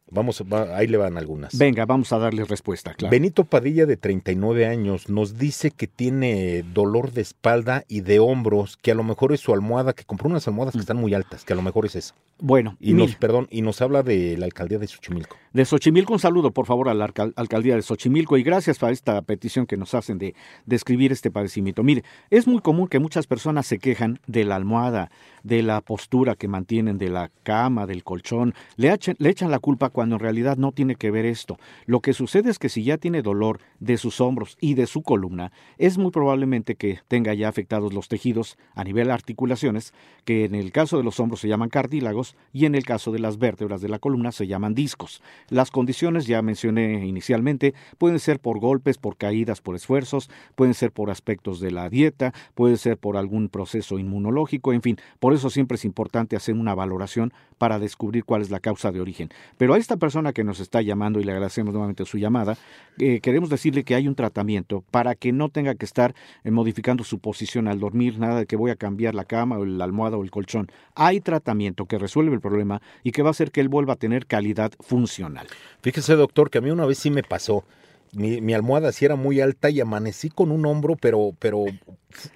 Vamos, 0.08 0.42
ahí 0.72 0.86
le 0.86 0.98
van 0.98 1.18
algunas. 1.18 1.58
Venga, 1.58 1.84
vamos 1.84 2.12
a 2.12 2.18
darle 2.18 2.44
respuesta, 2.44 2.94
claro. 2.94 3.10
Benito 3.10 3.44
Padilla, 3.44 3.86
de 3.86 3.96
39 3.96 4.66
años, 4.66 5.08
nos 5.08 5.36
dice 5.36 5.72
que 5.72 5.88
tiene 5.88 6.62
dolor 6.62 7.10
de 7.10 7.22
espalda 7.22 7.84
y 7.88 8.02
de 8.02 8.20
hombros, 8.20 8.76
que 8.76 8.92
a 8.92 8.94
lo 8.94 9.02
mejor 9.02 9.32
es 9.32 9.40
su 9.40 9.52
almohada, 9.52 9.94
que 9.94 10.04
compró 10.04 10.28
unas 10.28 10.46
almohadas 10.46 10.72
que 10.72 10.78
mm. 10.78 10.80
están 10.80 10.96
muy 10.98 11.12
altas, 11.12 11.44
que 11.44 11.52
a 11.52 11.56
lo 11.56 11.62
mejor 11.62 11.86
es 11.86 11.96
eso. 11.96 12.14
Bueno, 12.38 12.76
y 12.78 12.92
nos, 12.92 13.16
perdón, 13.16 13.48
y 13.50 13.62
nos 13.62 13.80
habla 13.80 14.02
de 14.02 14.36
la 14.36 14.44
alcaldía 14.44 14.78
de 14.78 14.86
Xochimilco. 14.86 15.36
De 15.52 15.64
Xochimilco, 15.64 16.12
un 16.12 16.18
saludo, 16.18 16.50
por 16.50 16.66
favor, 16.66 16.88
a 16.88 16.94
la 16.94 17.10
alcaldía 17.34 17.74
de 17.74 17.82
Xochimilco 17.82 18.36
y 18.36 18.42
gracias 18.42 18.78
por 18.78 18.92
esta 18.92 19.20
petición 19.22 19.66
que 19.66 19.76
nos 19.76 19.94
hacen 19.94 20.18
de 20.18 20.34
describir 20.66 21.12
este 21.12 21.30
padecimiento. 21.30 21.82
Mire, 21.82 22.04
es 22.30 22.46
muy 22.46 22.60
común 22.60 22.88
que 22.88 22.98
muchas 22.98 23.26
personas 23.26 23.66
se 23.66 23.78
quejan 23.78 24.20
de 24.26 24.44
la 24.44 24.56
almohada, 24.56 25.10
de 25.42 25.62
la 25.62 25.80
postura 25.80 26.34
que 26.34 26.46
mantienen, 26.46 26.98
de 26.98 27.08
la 27.08 27.30
cama, 27.42 27.86
del 27.86 28.04
colchón, 28.04 28.54
le, 28.76 28.94
le 29.18 29.30
echan 29.30 29.50
la 29.50 29.58
culpa 29.58 29.90
cuando 29.96 30.16
en 30.16 30.20
realidad 30.20 30.58
no 30.58 30.72
tiene 30.72 30.96
que 30.96 31.10
ver 31.10 31.24
esto. 31.24 31.56
Lo 31.86 32.00
que 32.00 32.12
sucede 32.12 32.50
es 32.50 32.58
que 32.58 32.68
si 32.68 32.84
ya 32.84 32.98
tiene 32.98 33.22
dolor 33.22 33.60
de 33.80 33.96
sus 33.96 34.20
hombros 34.20 34.58
y 34.60 34.74
de 34.74 34.86
su 34.86 35.00
columna, 35.00 35.52
es 35.78 35.96
muy 35.96 36.10
probablemente 36.10 36.74
que 36.74 36.98
tenga 37.08 37.32
ya 37.32 37.48
afectados 37.48 37.94
los 37.94 38.06
tejidos 38.08 38.58
a 38.74 38.84
nivel 38.84 39.06
de 39.06 39.14
articulaciones, 39.14 39.94
que 40.26 40.44
en 40.44 40.54
el 40.54 40.70
caso 40.70 40.98
de 40.98 41.02
los 41.02 41.18
hombros 41.18 41.40
se 41.40 41.48
llaman 41.48 41.70
cartílagos 41.70 42.36
y 42.52 42.66
en 42.66 42.74
el 42.74 42.84
caso 42.84 43.10
de 43.10 43.20
las 43.20 43.38
vértebras 43.38 43.80
de 43.80 43.88
la 43.88 43.98
columna 43.98 44.32
se 44.32 44.46
llaman 44.46 44.74
discos. 44.74 45.22
Las 45.48 45.70
condiciones, 45.70 46.26
ya 46.26 46.42
mencioné 46.42 47.06
inicialmente, 47.06 47.72
pueden 47.96 48.18
ser 48.18 48.38
por 48.38 48.58
golpes, 48.58 48.98
por 48.98 49.16
caídas, 49.16 49.62
por 49.62 49.76
esfuerzos, 49.76 50.28
pueden 50.56 50.74
ser 50.74 50.92
por 50.92 51.08
aspectos 51.08 51.58
de 51.58 51.70
la 51.70 51.88
dieta, 51.88 52.34
puede 52.54 52.76
ser 52.76 52.98
por 52.98 53.16
algún 53.16 53.48
proceso 53.48 53.98
inmunológico, 53.98 54.74
en 54.74 54.82
fin, 54.82 54.98
por 55.20 55.32
eso 55.32 55.48
siempre 55.48 55.76
es 55.76 55.86
importante 55.86 56.36
hacer 56.36 56.54
una 56.54 56.74
valoración 56.74 57.32
para 57.56 57.78
descubrir 57.78 58.26
cuál 58.26 58.42
es 58.42 58.50
la 58.50 58.60
causa 58.60 58.92
de 58.92 59.00
origen. 59.00 59.30
Pero 59.56 59.72
a 59.72 59.78
esta 59.86 59.96
persona 59.96 60.32
que 60.32 60.42
nos 60.42 60.58
está 60.58 60.82
llamando 60.82 61.20
y 61.20 61.24
le 61.24 61.30
agradecemos 61.30 61.72
nuevamente 61.72 62.04
su 62.04 62.18
llamada, 62.18 62.58
eh, 62.98 63.20
queremos 63.20 63.48
decirle 63.48 63.84
que 63.84 63.94
hay 63.94 64.08
un 64.08 64.16
tratamiento 64.16 64.82
para 64.90 65.14
que 65.14 65.30
no 65.30 65.48
tenga 65.48 65.76
que 65.76 65.84
estar 65.84 66.12
eh, 66.42 66.50
modificando 66.50 67.04
su 67.04 67.20
posición 67.20 67.68
al 67.68 67.78
dormir, 67.78 68.18
nada 68.18 68.40
de 68.40 68.46
que 68.46 68.56
voy 68.56 68.72
a 68.72 68.76
cambiar 68.76 69.14
la 69.14 69.24
cama 69.24 69.58
o 69.58 69.64
la 69.64 69.84
almohada 69.84 70.16
o 70.16 70.24
el 70.24 70.32
colchón. 70.32 70.66
Hay 70.96 71.20
tratamiento 71.20 71.86
que 71.86 71.98
resuelve 71.98 72.34
el 72.34 72.40
problema 72.40 72.82
y 73.04 73.12
que 73.12 73.22
va 73.22 73.28
a 73.28 73.30
hacer 73.30 73.52
que 73.52 73.60
él 73.60 73.68
vuelva 73.68 73.92
a 73.92 73.96
tener 73.96 74.26
calidad 74.26 74.72
funcional. 74.80 75.46
Fíjese, 75.82 76.16
doctor, 76.16 76.50
que 76.50 76.58
a 76.58 76.60
mí 76.62 76.70
una 76.70 76.84
vez 76.84 76.98
sí 76.98 77.10
me 77.10 77.22
pasó. 77.22 77.64
Mi, 78.12 78.40
mi 78.40 78.54
almohada 78.54 78.90
sí 78.90 79.04
era 79.04 79.14
muy 79.14 79.40
alta 79.40 79.70
y 79.70 79.80
amanecí 79.80 80.30
con 80.30 80.50
un 80.50 80.66
hombro, 80.66 80.96
pero, 80.96 81.30
pero 81.38 81.64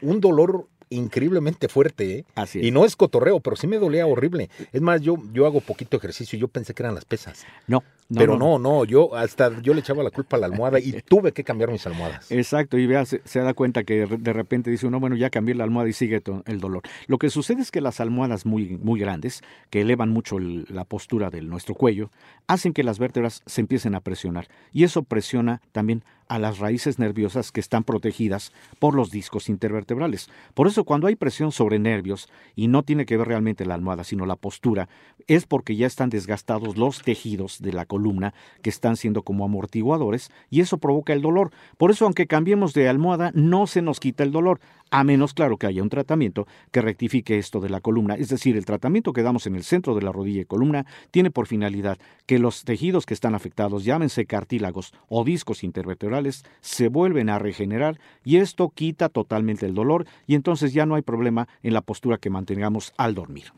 un 0.02 0.20
dolor 0.20 0.68
increíblemente 0.90 1.68
fuerte, 1.68 2.18
¿eh? 2.18 2.24
Así 2.34 2.60
Y 2.60 2.70
no 2.70 2.84
es 2.84 2.96
cotorreo, 2.96 3.40
pero 3.40 3.56
sí 3.56 3.66
me 3.66 3.78
dolía 3.78 4.06
horrible. 4.06 4.50
Es 4.72 4.80
más, 4.80 5.00
yo, 5.00 5.16
yo 5.32 5.46
hago 5.46 5.60
poquito 5.60 5.96
ejercicio 5.96 6.36
y 6.36 6.40
yo 6.40 6.48
pensé 6.48 6.74
que 6.74 6.82
eran 6.82 6.94
las 6.94 7.04
pesas. 7.04 7.46
No, 7.66 7.82
pero 8.12 8.36
no, 8.36 8.58
no, 8.58 8.84
yo 8.84 9.14
hasta 9.14 9.60
yo 9.62 9.72
le 9.72 9.80
echaba 9.80 10.02
la 10.02 10.10
culpa 10.10 10.36
a 10.36 10.40
la 10.40 10.46
almohada 10.46 10.80
y 10.80 10.92
tuve 11.08 11.32
que 11.32 11.44
cambiar 11.44 11.70
mis 11.70 11.86
almohadas. 11.86 12.30
Exacto, 12.30 12.76
y 12.76 12.86
vea, 12.86 13.04
se, 13.04 13.20
da 13.40 13.54
cuenta 13.54 13.84
que 13.84 14.06
de 14.06 14.32
repente 14.32 14.70
dice 14.70 14.86
uno, 14.86 14.98
bueno, 15.00 15.16
ya 15.16 15.30
cambié 15.30 15.54
la 15.54 15.64
almohada 15.64 15.88
y 15.88 15.92
sigue 15.92 16.22
el 16.46 16.60
dolor. 16.60 16.82
Lo 17.06 17.18
que 17.18 17.30
sucede 17.30 17.62
es 17.62 17.70
que 17.70 17.80
las 17.80 18.00
almohadas 18.00 18.46
muy, 18.46 18.78
muy 18.78 18.98
grandes, 18.98 19.42
que 19.70 19.82
elevan 19.82 20.10
mucho 20.10 20.38
la 20.38 20.84
postura 20.84 21.30
de 21.30 21.40
nuestro 21.42 21.74
cuello, 21.74 22.10
hacen 22.48 22.72
que 22.72 22.82
las 22.82 22.98
vértebras 22.98 23.42
se 23.46 23.60
empiecen 23.60 23.94
a 23.94 24.00
presionar 24.00 24.48
y 24.72 24.84
eso 24.84 25.02
presiona 25.02 25.62
también 25.72 26.04
a 26.30 26.38
las 26.38 26.60
raíces 26.60 27.00
nerviosas 27.00 27.50
que 27.50 27.58
están 27.58 27.82
protegidas 27.82 28.52
por 28.78 28.94
los 28.94 29.10
discos 29.10 29.48
intervertebrales. 29.48 30.30
Por 30.54 30.68
eso 30.68 30.84
cuando 30.84 31.08
hay 31.08 31.16
presión 31.16 31.50
sobre 31.50 31.80
nervios, 31.80 32.28
y 32.54 32.68
no 32.68 32.84
tiene 32.84 33.04
que 33.04 33.16
ver 33.16 33.26
realmente 33.26 33.66
la 33.66 33.74
almohada, 33.74 34.04
sino 34.04 34.26
la 34.26 34.36
postura, 34.36 34.88
es 35.26 35.46
porque 35.46 35.74
ya 35.74 35.88
están 35.88 36.08
desgastados 36.08 36.76
los 36.76 37.02
tejidos 37.02 37.60
de 37.60 37.72
la 37.72 37.84
columna 37.84 38.32
que 38.62 38.70
están 38.70 38.96
siendo 38.96 39.22
como 39.22 39.44
amortiguadores 39.44 40.30
y 40.50 40.60
eso 40.60 40.78
provoca 40.78 41.12
el 41.12 41.20
dolor. 41.20 41.50
Por 41.76 41.90
eso 41.90 42.04
aunque 42.04 42.28
cambiemos 42.28 42.74
de 42.74 42.88
almohada, 42.88 43.32
no 43.34 43.66
se 43.66 43.82
nos 43.82 43.98
quita 43.98 44.22
el 44.22 44.30
dolor 44.30 44.60
a 44.90 45.04
menos 45.04 45.34
claro 45.34 45.56
que 45.56 45.66
haya 45.66 45.82
un 45.82 45.88
tratamiento 45.88 46.46
que 46.70 46.82
rectifique 46.82 47.38
esto 47.38 47.60
de 47.60 47.70
la 47.70 47.80
columna. 47.80 48.14
Es 48.14 48.28
decir, 48.28 48.56
el 48.56 48.64
tratamiento 48.64 49.12
que 49.12 49.22
damos 49.22 49.46
en 49.46 49.56
el 49.56 49.62
centro 49.62 49.94
de 49.94 50.02
la 50.02 50.12
rodilla 50.12 50.42
y 50.42 50.44
columna 50.44 50.86
tiene 51.10 51.30
por 51.30 51.46
finalidad 51.46 51.98
que 52.26 52.38
los 52.38 52.64
tejidos 52.64 53.06
que 53.06 53.14
están 53.14 53.34
afectados, 53.34 53.84
llámense 53.84 54.26
cartílagos 54.26 54.92
o 55.08 55.24
discos 55.24 55.64
intervertebrales, 55.64 56.44
se 56.60 56.88
vuelven 56.88 57.30
a 57.30 57.38
regenerar 57.38 57.98
y 58.24 58.36
esto 58.36 58.70
quita 58.70 59.08
totalmente 59.08 59.66
el 59.66 59.74
dolor 59.74 60.06
y 60.26 60.34
entonces 60.34 60.72
ya 60.72 60.86
no 60.86 60.94
hay 60.94 61.02
problema 61.02 61.48
en 61.62 61.74
la 61.74 61.80
postura 61.80 62.18
que 62.18 62.30
mantengamos 62.30 62.92
al 62.96 63.14
dormir. 63.14 63.52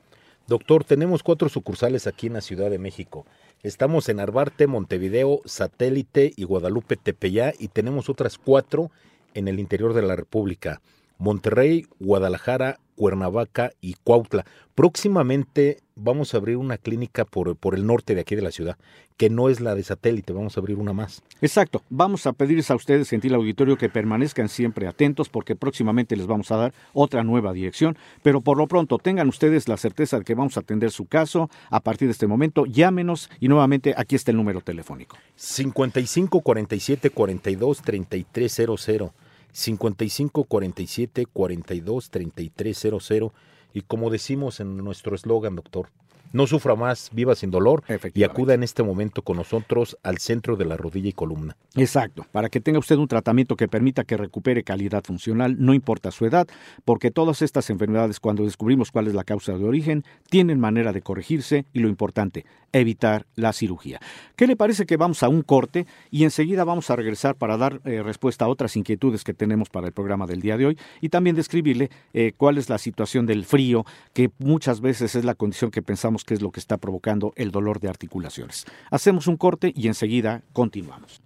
Doctor, 0.48 0.84
tenemos 0.84 1.22
cuatro 1.22 1.48
sucursales 1.48 2.06
aquí 2.06 2.26
en 2.26 2.32
la 2.34 2.40
Ciudad 2.40 2.68
de 2.68 2.78
México. 2.78 3.24
Estamos 3.62 4.08
en 4.08 4.18
Arbarte, 4.18 4.66
Montevideo, 4.66 5.40
Satélite 5.44 6.32
y 6.36 6.44
Guadalupe 6.44 6.96
Tepeyá 6.96 7.52
y 7.58 7.68
tenemos 7.68 8.08
otras 8.08 8.38
cuatro 8.38 8.90
en 9.34 9.46
el 9.46 9.60
interior 9.60 9.94
de 9.94 10.02
la 10.02 10.16
República. 10.16 10.80
Monterrey, 11.22 11.86
Guadalajara, 12.00 12.80
Cuernavaca 12.96 13.70
y 13.80 13.94
Cuautla. 14.02 14.44
Próximamente 14.74 15.78
vamos 15.94 16.34
a 16.34 16.38
abrir 16.38 16.56
una 16.56 16.78
clínica 16.78 17.24
por, 17.24 17.54
por, 17.54 17.76
el 17.76 17.86
norte 17.86 18.16
de 18.16 18.22
aquí 18.22 18.34
de 18.34 18.42
la 18.42 18.50
ciudad, 18.50 18.76
que 19.16 19.30
no 19.30 19.48
es 19.48 19.60
la 19.60 19.76
de 19.76 19.84
satélite, 19.84 20.32
vamos 20.32 20.56
a 20.56 20.60
abrir 20.60 20.78
una 20.78 20.92
más. 20.92 21.22
Exacto, 21.40 21.82
vamos 21.90 22.26
a 22.26 22.32
pedirles 22.32 22.72
a 22.72 22.74
ustedes, 22.74 23.08
gentil 23.08 23.34
auditorio, 23.34 23.78
que 23.78 23.88
permanezcan 23.88 24.48
siempre 24.48 24.88
atentos 24.88 25.28
porque 25.28 25.54
próximamente 25.54 26.16
les 26.16 26.26
vamos 26.26 26.50
a 26.50 26.56
dar 26.56 26.74
otra 26.92 27.22
nueva 27.22 27.52
dirección, 27.52 27.96
pero 28.24 28.40
por 28.40 28.58
lo 28.58 28.66
pronto 28.66 28.98
tengan 28.98 29.28
ustedes 29.28 29.68
la 29.68 29.76
certeza 29.76 30.18
de 30.18 30.24
que 30.24 30.34
vamos 30.34 30.56
a 30.56 30.60
atender 30.60 30.90
su 30.90 31.06
caso 31.06 31.50
a 31.70 31.78
partir 31.78 32.08
de 32.08 32.12
este 32.12 32.26
momento, 32.26 32.66
llámenos 32.66 33.30
y 33.38 33.46
nuevamente 33.46 33.94
aquí 33.96 34.16
está 34.16 34.32
el 34.32 34.38
número 34.38 34.60
telefónico. 34.60 35.16
55 35.36 36.40
47 36.40 37.10
42 37.10 37.82
3300 37.82 39.12
55 39.52 40.44
47 40.44 41.26
42 41.26 42.10
33 42.10 42.78
00 42.78 43.32
y 43.74 43.82
como 43.82 44.10
decimos 44.10 44.60
en 44.60 44.76
nuestro 44.78 45.14
eslogan, 45.14 45.56
doctor, 45.56 45.88
no 46.32 46.46
sufra 46.46 46.74
más, 46.74 47.10
viva 47.12 47.34
sin 47.34 47.50
dolor 47.50 47.82
y 48.14 48.22
acuda 48.24 48.54
en 48.54 48.62
este 48.62 48.82
momento 48.82 49.22
con 49.22 49.36
nosotros 49.36 49.96
al 50.02 50.18
centro 50.18 50.56
de 50.56 50.64
la 50.64 50.76
rodilla 50.76 51.10
y 51.10 51.12
columna. 51.12 51.56
Exacto, 51.74 52.26
para 52.32 52.48
que 52.48 52.60
tenga 52.60 52.78
usted 52.78 52.96
un 52.96 53.08
tratamiento 53.08 53.56
que 53.56 53.68
permita 53.68 54.04
que 54.04 54.16
recupere 54.16 54.64
calidad 54.64 55.04
funcional, 55.04 55.56
no 55.58 55.74
importa 55.74 56.10
su 56.10 56.26
edad, 56.26 56.46
porque 56.84 57.10
todas 57.10 57.42
estas 57.42 57.70
enfermedades, 57.70 58.20
cuando 58.20 58.44
descubrimos 58.44 58.90
cuál 58.90 59.08
es 59.08 59.14
la 59.14 59.24
causa 59.24 59.52
de 59.52 59.64
origen, 59.64 60.04
tienen 60.28 60.60
manera 60.60 60.92
de 60.92 61.02
corregirse 61.02 61.66
y 61.72 61.80
lo 61.80 61.88
importante, 61.88 62.44
evitar 62.72 63.26
la 63.34 63.52
cirugía. 63.52 64.00
¿Qué 64.36 64.46
le 64.46 64.56
parece 64.56 64.86
que 64.86 64.96
vamos 64.96 65.22
a 65.22 65.28
un 65.28 65.42
corte 65.42 65.86
y 66.10 66.24
enseguida 66.24 66.64
vamos 66.64 66.90
a 66.90 66.96
regresar 66.96 67.36
para 67.36 67.56
dar 67.56 67.80
eh, 67.84 68.02
respuesta 68.02 68.46
a 68.46 68.48
otras 68.48 68.76
inquietudes 68.76 69.24
que 69.24 69.34
tenemos 69.34 69.68
para 69.68 69.86
el 69.86 69.92
programa 69.92 70.26
del 70.26 70.40
día 70.40 70.56
de 70.56 70.66
hoy 70.66 70.78
y 71.00 71.08
también 71.10 71.36
describirle 71.36 71.90
eh, 72.14 72.32
cuál 72.36 72.58
es 72.58 72.68
la 72.68 72.78
situación 72.78 73.26
del 73.26 73.44
frío, 73.44 73.84
que 74.12 74.30
muchas 74.38 74.80
veces 74.80 75.14
es 75.14 75.24
la 75.24 75.34
condición 75.34 75.70
que 75.70 75.82
pensamos 75.82 76.21
que 76.24 76.34
es 76.34 76.42
lo 76.42 76.50
que 76.50 76.60
está 76.60 76.76
provocando 76.76 77.32
el 77.36 77.50
dolor 77.50 77.80
de 77.80 77.88
articulaciones. 77.88 78.66
Hacemos 78.90 79.26
un 79.26 79.36
corte 79.36 79.72
y 79.74 79.88
enseguida 79.88 80.42
continuamos. 80.52 81.20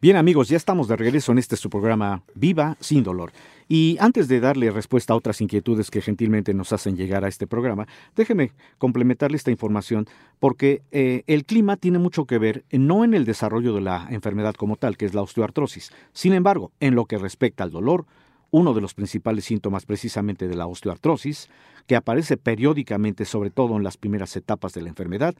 Bien 0.00 0.16
amigos, 0.16 0.48
ya 0.48 0.58
estamos 0.58 0.88
de 0.88 0.96
regreso 0.96 1.32
en 1.32 1.38
este 1.38 1.56
su 1.56 1.70
programa 1.70 2.22
Viva 2.34 2.76
sin 2.80 3.02
dolor. 3.02 3.32
Y 3.66 3.96
antes 3.98 4.28
de 4.28 4.40
darle 4.40 4.70
respuesta 4.70 5.14
a 5.14 5.16
otras 5.16 5.40
inquietudes 5.40 5.90
que 5.90 6.02
gentilmente 6.02 6.52
nos 6.52 6.72
hacen 6.72 6.96
llegar 6.96 7.24
a 7.24 7.28
este 7.28 7.46
programa, 7.46 7.88
déjeme 8.14 8.52
complementarle 8.78 9.38
esta 9.38 9.50
información 9.50 10.06
porque 10.38 10.82
eh, 10.92 11.24
el 11.26 11.46
clima 11.46 11.76
tiene 11.76 11.98
mucho 11.98 12.26
que 12.26 12.38
ver 12.38 12.64
no 12.70 13.04
en 13.04 13.14
el 13.14 13.24
desarrollo 13.24 13.74
de 13.74 13.80
la 13.80 14.06
enfermedad 14.10 14.54
como 14.54 14.76
tal, 14.76 14.98
que 14.98 15.06
es 15.06 15.14
la 15.14 15.22
osteoartrosis. 15.22 15.90
Sin 16.12 16.34
embargo, 16.34 16.72
en 16.78 16.94
lo 16.94 17.06
que 17.06 17.16
respecta 17.16 17.64
al 17.64 17.70
dolor, 17.70 18.04
uno 18.50 18.74
de 18.74 18.80
los 18.80 18.94
principales 18.94 19.44
síntomas 19.44 19.86
precisamente 19.86 20.48
de 20.48 20.54
la 20.54 20.66
osteoartrosis, 20.66 21.48
que 21.86 21.96
aparece 21.96 22.36
periódicamente, 22.36 23.24
sobre 23.24 23.50
todo 23.50 23.76
en 23.76 23.84
las 23.84 23.96
primeras 23.96 24.36
etapas 24.36 24.72
de 24.72 24.82
la 24.82 24.88
enfermedad, 24.88 25.34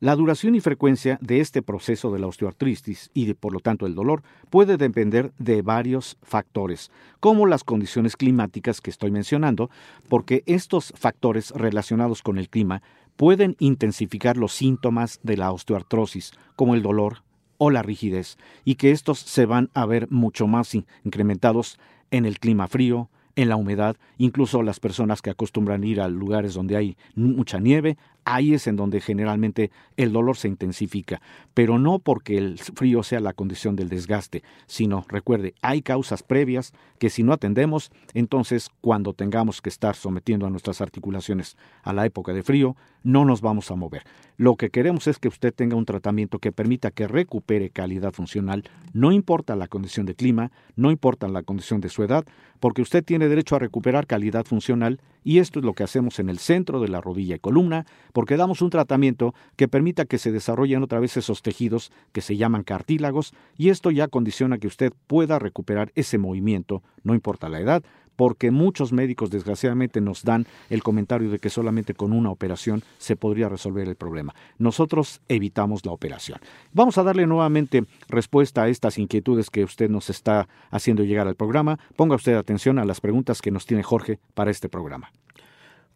la 0.00 0.16
duración 0.16 0.54
y 0.54 0.60
frecuencia 0.60 1.18
de 1.20 1.40
este 1.40 1.62
proceso 1.62 2.10
de 2.10 2.18
la 2.18 2.26
osteoartritis 2.26 3.10
y 3.14 3.32
por 3.34 3.52
lo 3.52 3.60
tanto 3.60 3.86
el 3.86 3.94
dolor 3.94 4.22
puede 4.50 4.76
depender 4.76 5.32
de 5.38 5.62
varios 5.62 6.16
factores, 6.22 6.90
como 7.20 7.46
las 7.46 7.64
condiciones 7.64 8.16
climáticas 8.16 8.80
que 8.80 8.90
estoy 8.90 9.10
mencionando, 9.10 9.70
porque 10.08 10.42
estos 10.46 10.92
factores 10.96 11.52
relacionados 11.52 12.22
con 12.22 12.38
el 12.38 12.48
clima 12.48 12.82
pueden 13.16 13.56
intensificar 13.60 14.36
los 14.36 14.52
síntomas 14.52 15.20
de 15.22 15.36
la 15.36 15.52
osteoartrosis, 15.52 16.32
como 16.56 16.74
el 16.74 16.82
dolor 16.82 17.22
o 17.58 17.70
la 17.70 17.82
rigidez, 17.82 18.36
y 18.64 18.74
que 18.74 18.90
estos 18.90 19.20
se 19.20 19.46
van 19.46 19.70
a 19.74 19.86
ver 19.86 20.10
mucho 20.10 20.46
más 20.46 20.74
incrementados 21.04 21.78
en 22.16 22.26
el 22.26 22.38
clima 22.38 22.68
frío, 22.68 23.08
en 23.34 23.48
la 23.48 23.56
humedad, 23.56 23.96
incluso 24.18 24.62
las 24.62 24.78
personas 24.78 25.20
que 25.20 25.30
acostumbran 25.30 25.82
ir 25.82 26.00
a 26.00 26.08
lugares 26.08 26.54
donde 26.54 26.76
hay 26.76 26.96
mucha 27.16 27.58
nieve, 27.58 27.98
ahí 28.24 28.54
es 28.54 28.66
en 28.66 28.76
donde 28.76 29.00
generalmente 29.00 29.70
el 29.96 30.12
dolor 30.12 30.36
se 30.36 30.48
intensifica, 30.48 31.20
pero 31.54 31.78
no 31.78 31.98
porque 31.98 32.38
el 32.38 32.58
frío 32.58 33.02
sea 33.02 33.20
la 33.20 33.32
condición 33.32 33.76
del 33.76 33.88
desgaste, 33.88 34.42
sino, 34.66 35.04
recuerde, 35.08 35.54
hay 35.62 35.82
causas 35.82 36.22
previas 36.22 36.72
que 36.98 37.10
si 37.10 37.22
no 37.22 37.32
atendemos, 37.32 37.90
entonces 38.14 38.70
cuando 38.80 39.12
tengamos 39.12 39.60
que 39.60 39.68
estar 39.68 39.96
sometiendo 39.96 40.46
a 40.46 40.50
nuestras 40.50 40.80
articulaciones 40.80 41.56
a 41.82 41.92
la 41.92 42.06
época 42.06 42.32
de 42.32 42.42
frío, 42.42 42.76
no 43.02 43.24
nos 43.24 43.40
vamos 43.40 43.70
a 43.70 43.76
mover. 43.76 44.02
Lo 44.36 44.56
que 44.56 44.70
queremos 44.70 45.06
es 45.06 45.18
que 45.18 45.28
usted 45.28 45.54
tenga 45.54 45.76
un 45.76 45.84
tratamiento 45.84 46.38
que 46.38 46.50
permita 46.50 46.90
que 46.90 47.06
recupere 47.06 47.70
calidad 47.70 48.12
funcional, 48.12 48.64
no 48.92 49.12
importa 49.12 49.54
la 49.54 49.68
condición 49.68 50.06
de 50.06 50.14
clima, 50.14 50.50
no 50.74 50.90
importa 50.90 51.28
la 51.28 51.42
condición 51.42 51.80
de 51.80 51.88
su 51.88 52.02
edad, 52.02 52.24
porque 52.60 52.82
usted 52.82 53.04
tiene 53.04 53.28
derecho 53.28 53.56
a 53.56 53.60
recuperar 53.60 54.06
calidad 54.06 54.46
funcional 54.46 55.00
y 55.22 55.38
esto 55.38 55.58
es 55.58 55.64
lo 55.64 55.74
que 55.74 55.84
hacemos 55.84 56.18
en 56.18 56.28
el 56.28 56.38
centro 56.38 56.80
de 56.80 56.88
la 56.88 57.00
rodilla 57.00 57.36
y 57.36 57.38
columna, 57.38 57.86
porque 58.14 58.36
damos 58.36 58.62
un 58.62 58.70
tratamiento 58.70 59.34
que 59.56 59.66
permita 59.66 60.04
que 60.04 60.18
se 60.18 60.30
desarrollen 60.30 60.84
otra 60.84 61.00
vez 61.00 61.16
esos 61.16 61.42
tejidos 61.42 61.90
que 62.12 62.20
se 62.20 62.36
llaman 62.36 62.62
cartílagos 62.62 63.34
y 63.58 63.70
esto 63.70 63.90
ya 63.90 64.06
condiciona 64.06 64.58
que 64.58 64.68
usted 64.68 64.92
pueda 65.08 65.40
recuperar 65.40 65.90
ese 65.96 66.16
movimiento, 66.16 66.82
no 67.02 67.14
importa 67.14 67.48
la 67.48 67.58
edad, 67.58 67.82
porque 68.14 68.52
muchos 68.52 68.92
médicos 68.92 69.30
desgraciadamente 69.30 70.00
nos 70.00 70.22
dan 70.22 70.46
el 70.70 70.84
comentario 70.84 71.28
de 71.28 71.40
que 71.40 71.50
solamente 71.50 71.94
con 71.94 72.12
una 72.12 72.30
operación 72.30 72.84
se 72.98 73.16
podría 73.16 73.48
resolver 73.48 73.88
el 73.88 73.96
problema. 73.96 74.32
Nosotros 74.58 75.20
evitamos 75.26 75.84
la 75.84 75.90
operación. 75.90 76.38
Vamos 76.72 76.96
a 76.98 77.02
darle 77.02 77.26
nuevamente 77.26 77.84
respuesta 78.08 78.62
a 78.62 78.68
estas 78.68 78.96
inquietudes 78.98 79.50
que 79.50 79.64
usted 79.64 79.90
nos 79.90 80.08
está 80.08 80.48
haciendo 80.70 81.02
llegar 81.02 81.26
al 81.26 81.34
programa. 81.34 81.80
Ponga 81.96 82.14
usted 82.14 82.34
atención 82.34 82.78
a 82.78 82.84
las 82.84 83.00
preguntas 83.00 83.42
que 83.42 83.50
nos 83.50 83.66
tiene 83.66 83.82
Jorge 83.82 84.20
para 84.34 84.52
este 84.52 84.68
programa. 84.68 85.10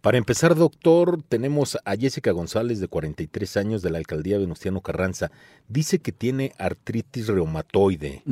Para 0.01 0.19
empezar, 0.19 0.55
doctor, 0.55 1.23
tenemos 1.29 1.77
a 1.85 1.97
Jessica 1.97 2.31
González, 2.31 2.79
de 2.79 2.87
43 2.87 3.57
años, 3.57 3.83
de 3.83 3.91
la 3.91 3.99
alcaldía 3.99 4.39
Venustiano 4.39 4.81
Carranza. 4.81 5.33
Dice 5.69 5.99
que 5.99 6.13
tiene 6.13 6.53
artritis 6.57 7.27
reumatoide. 7.27 8.23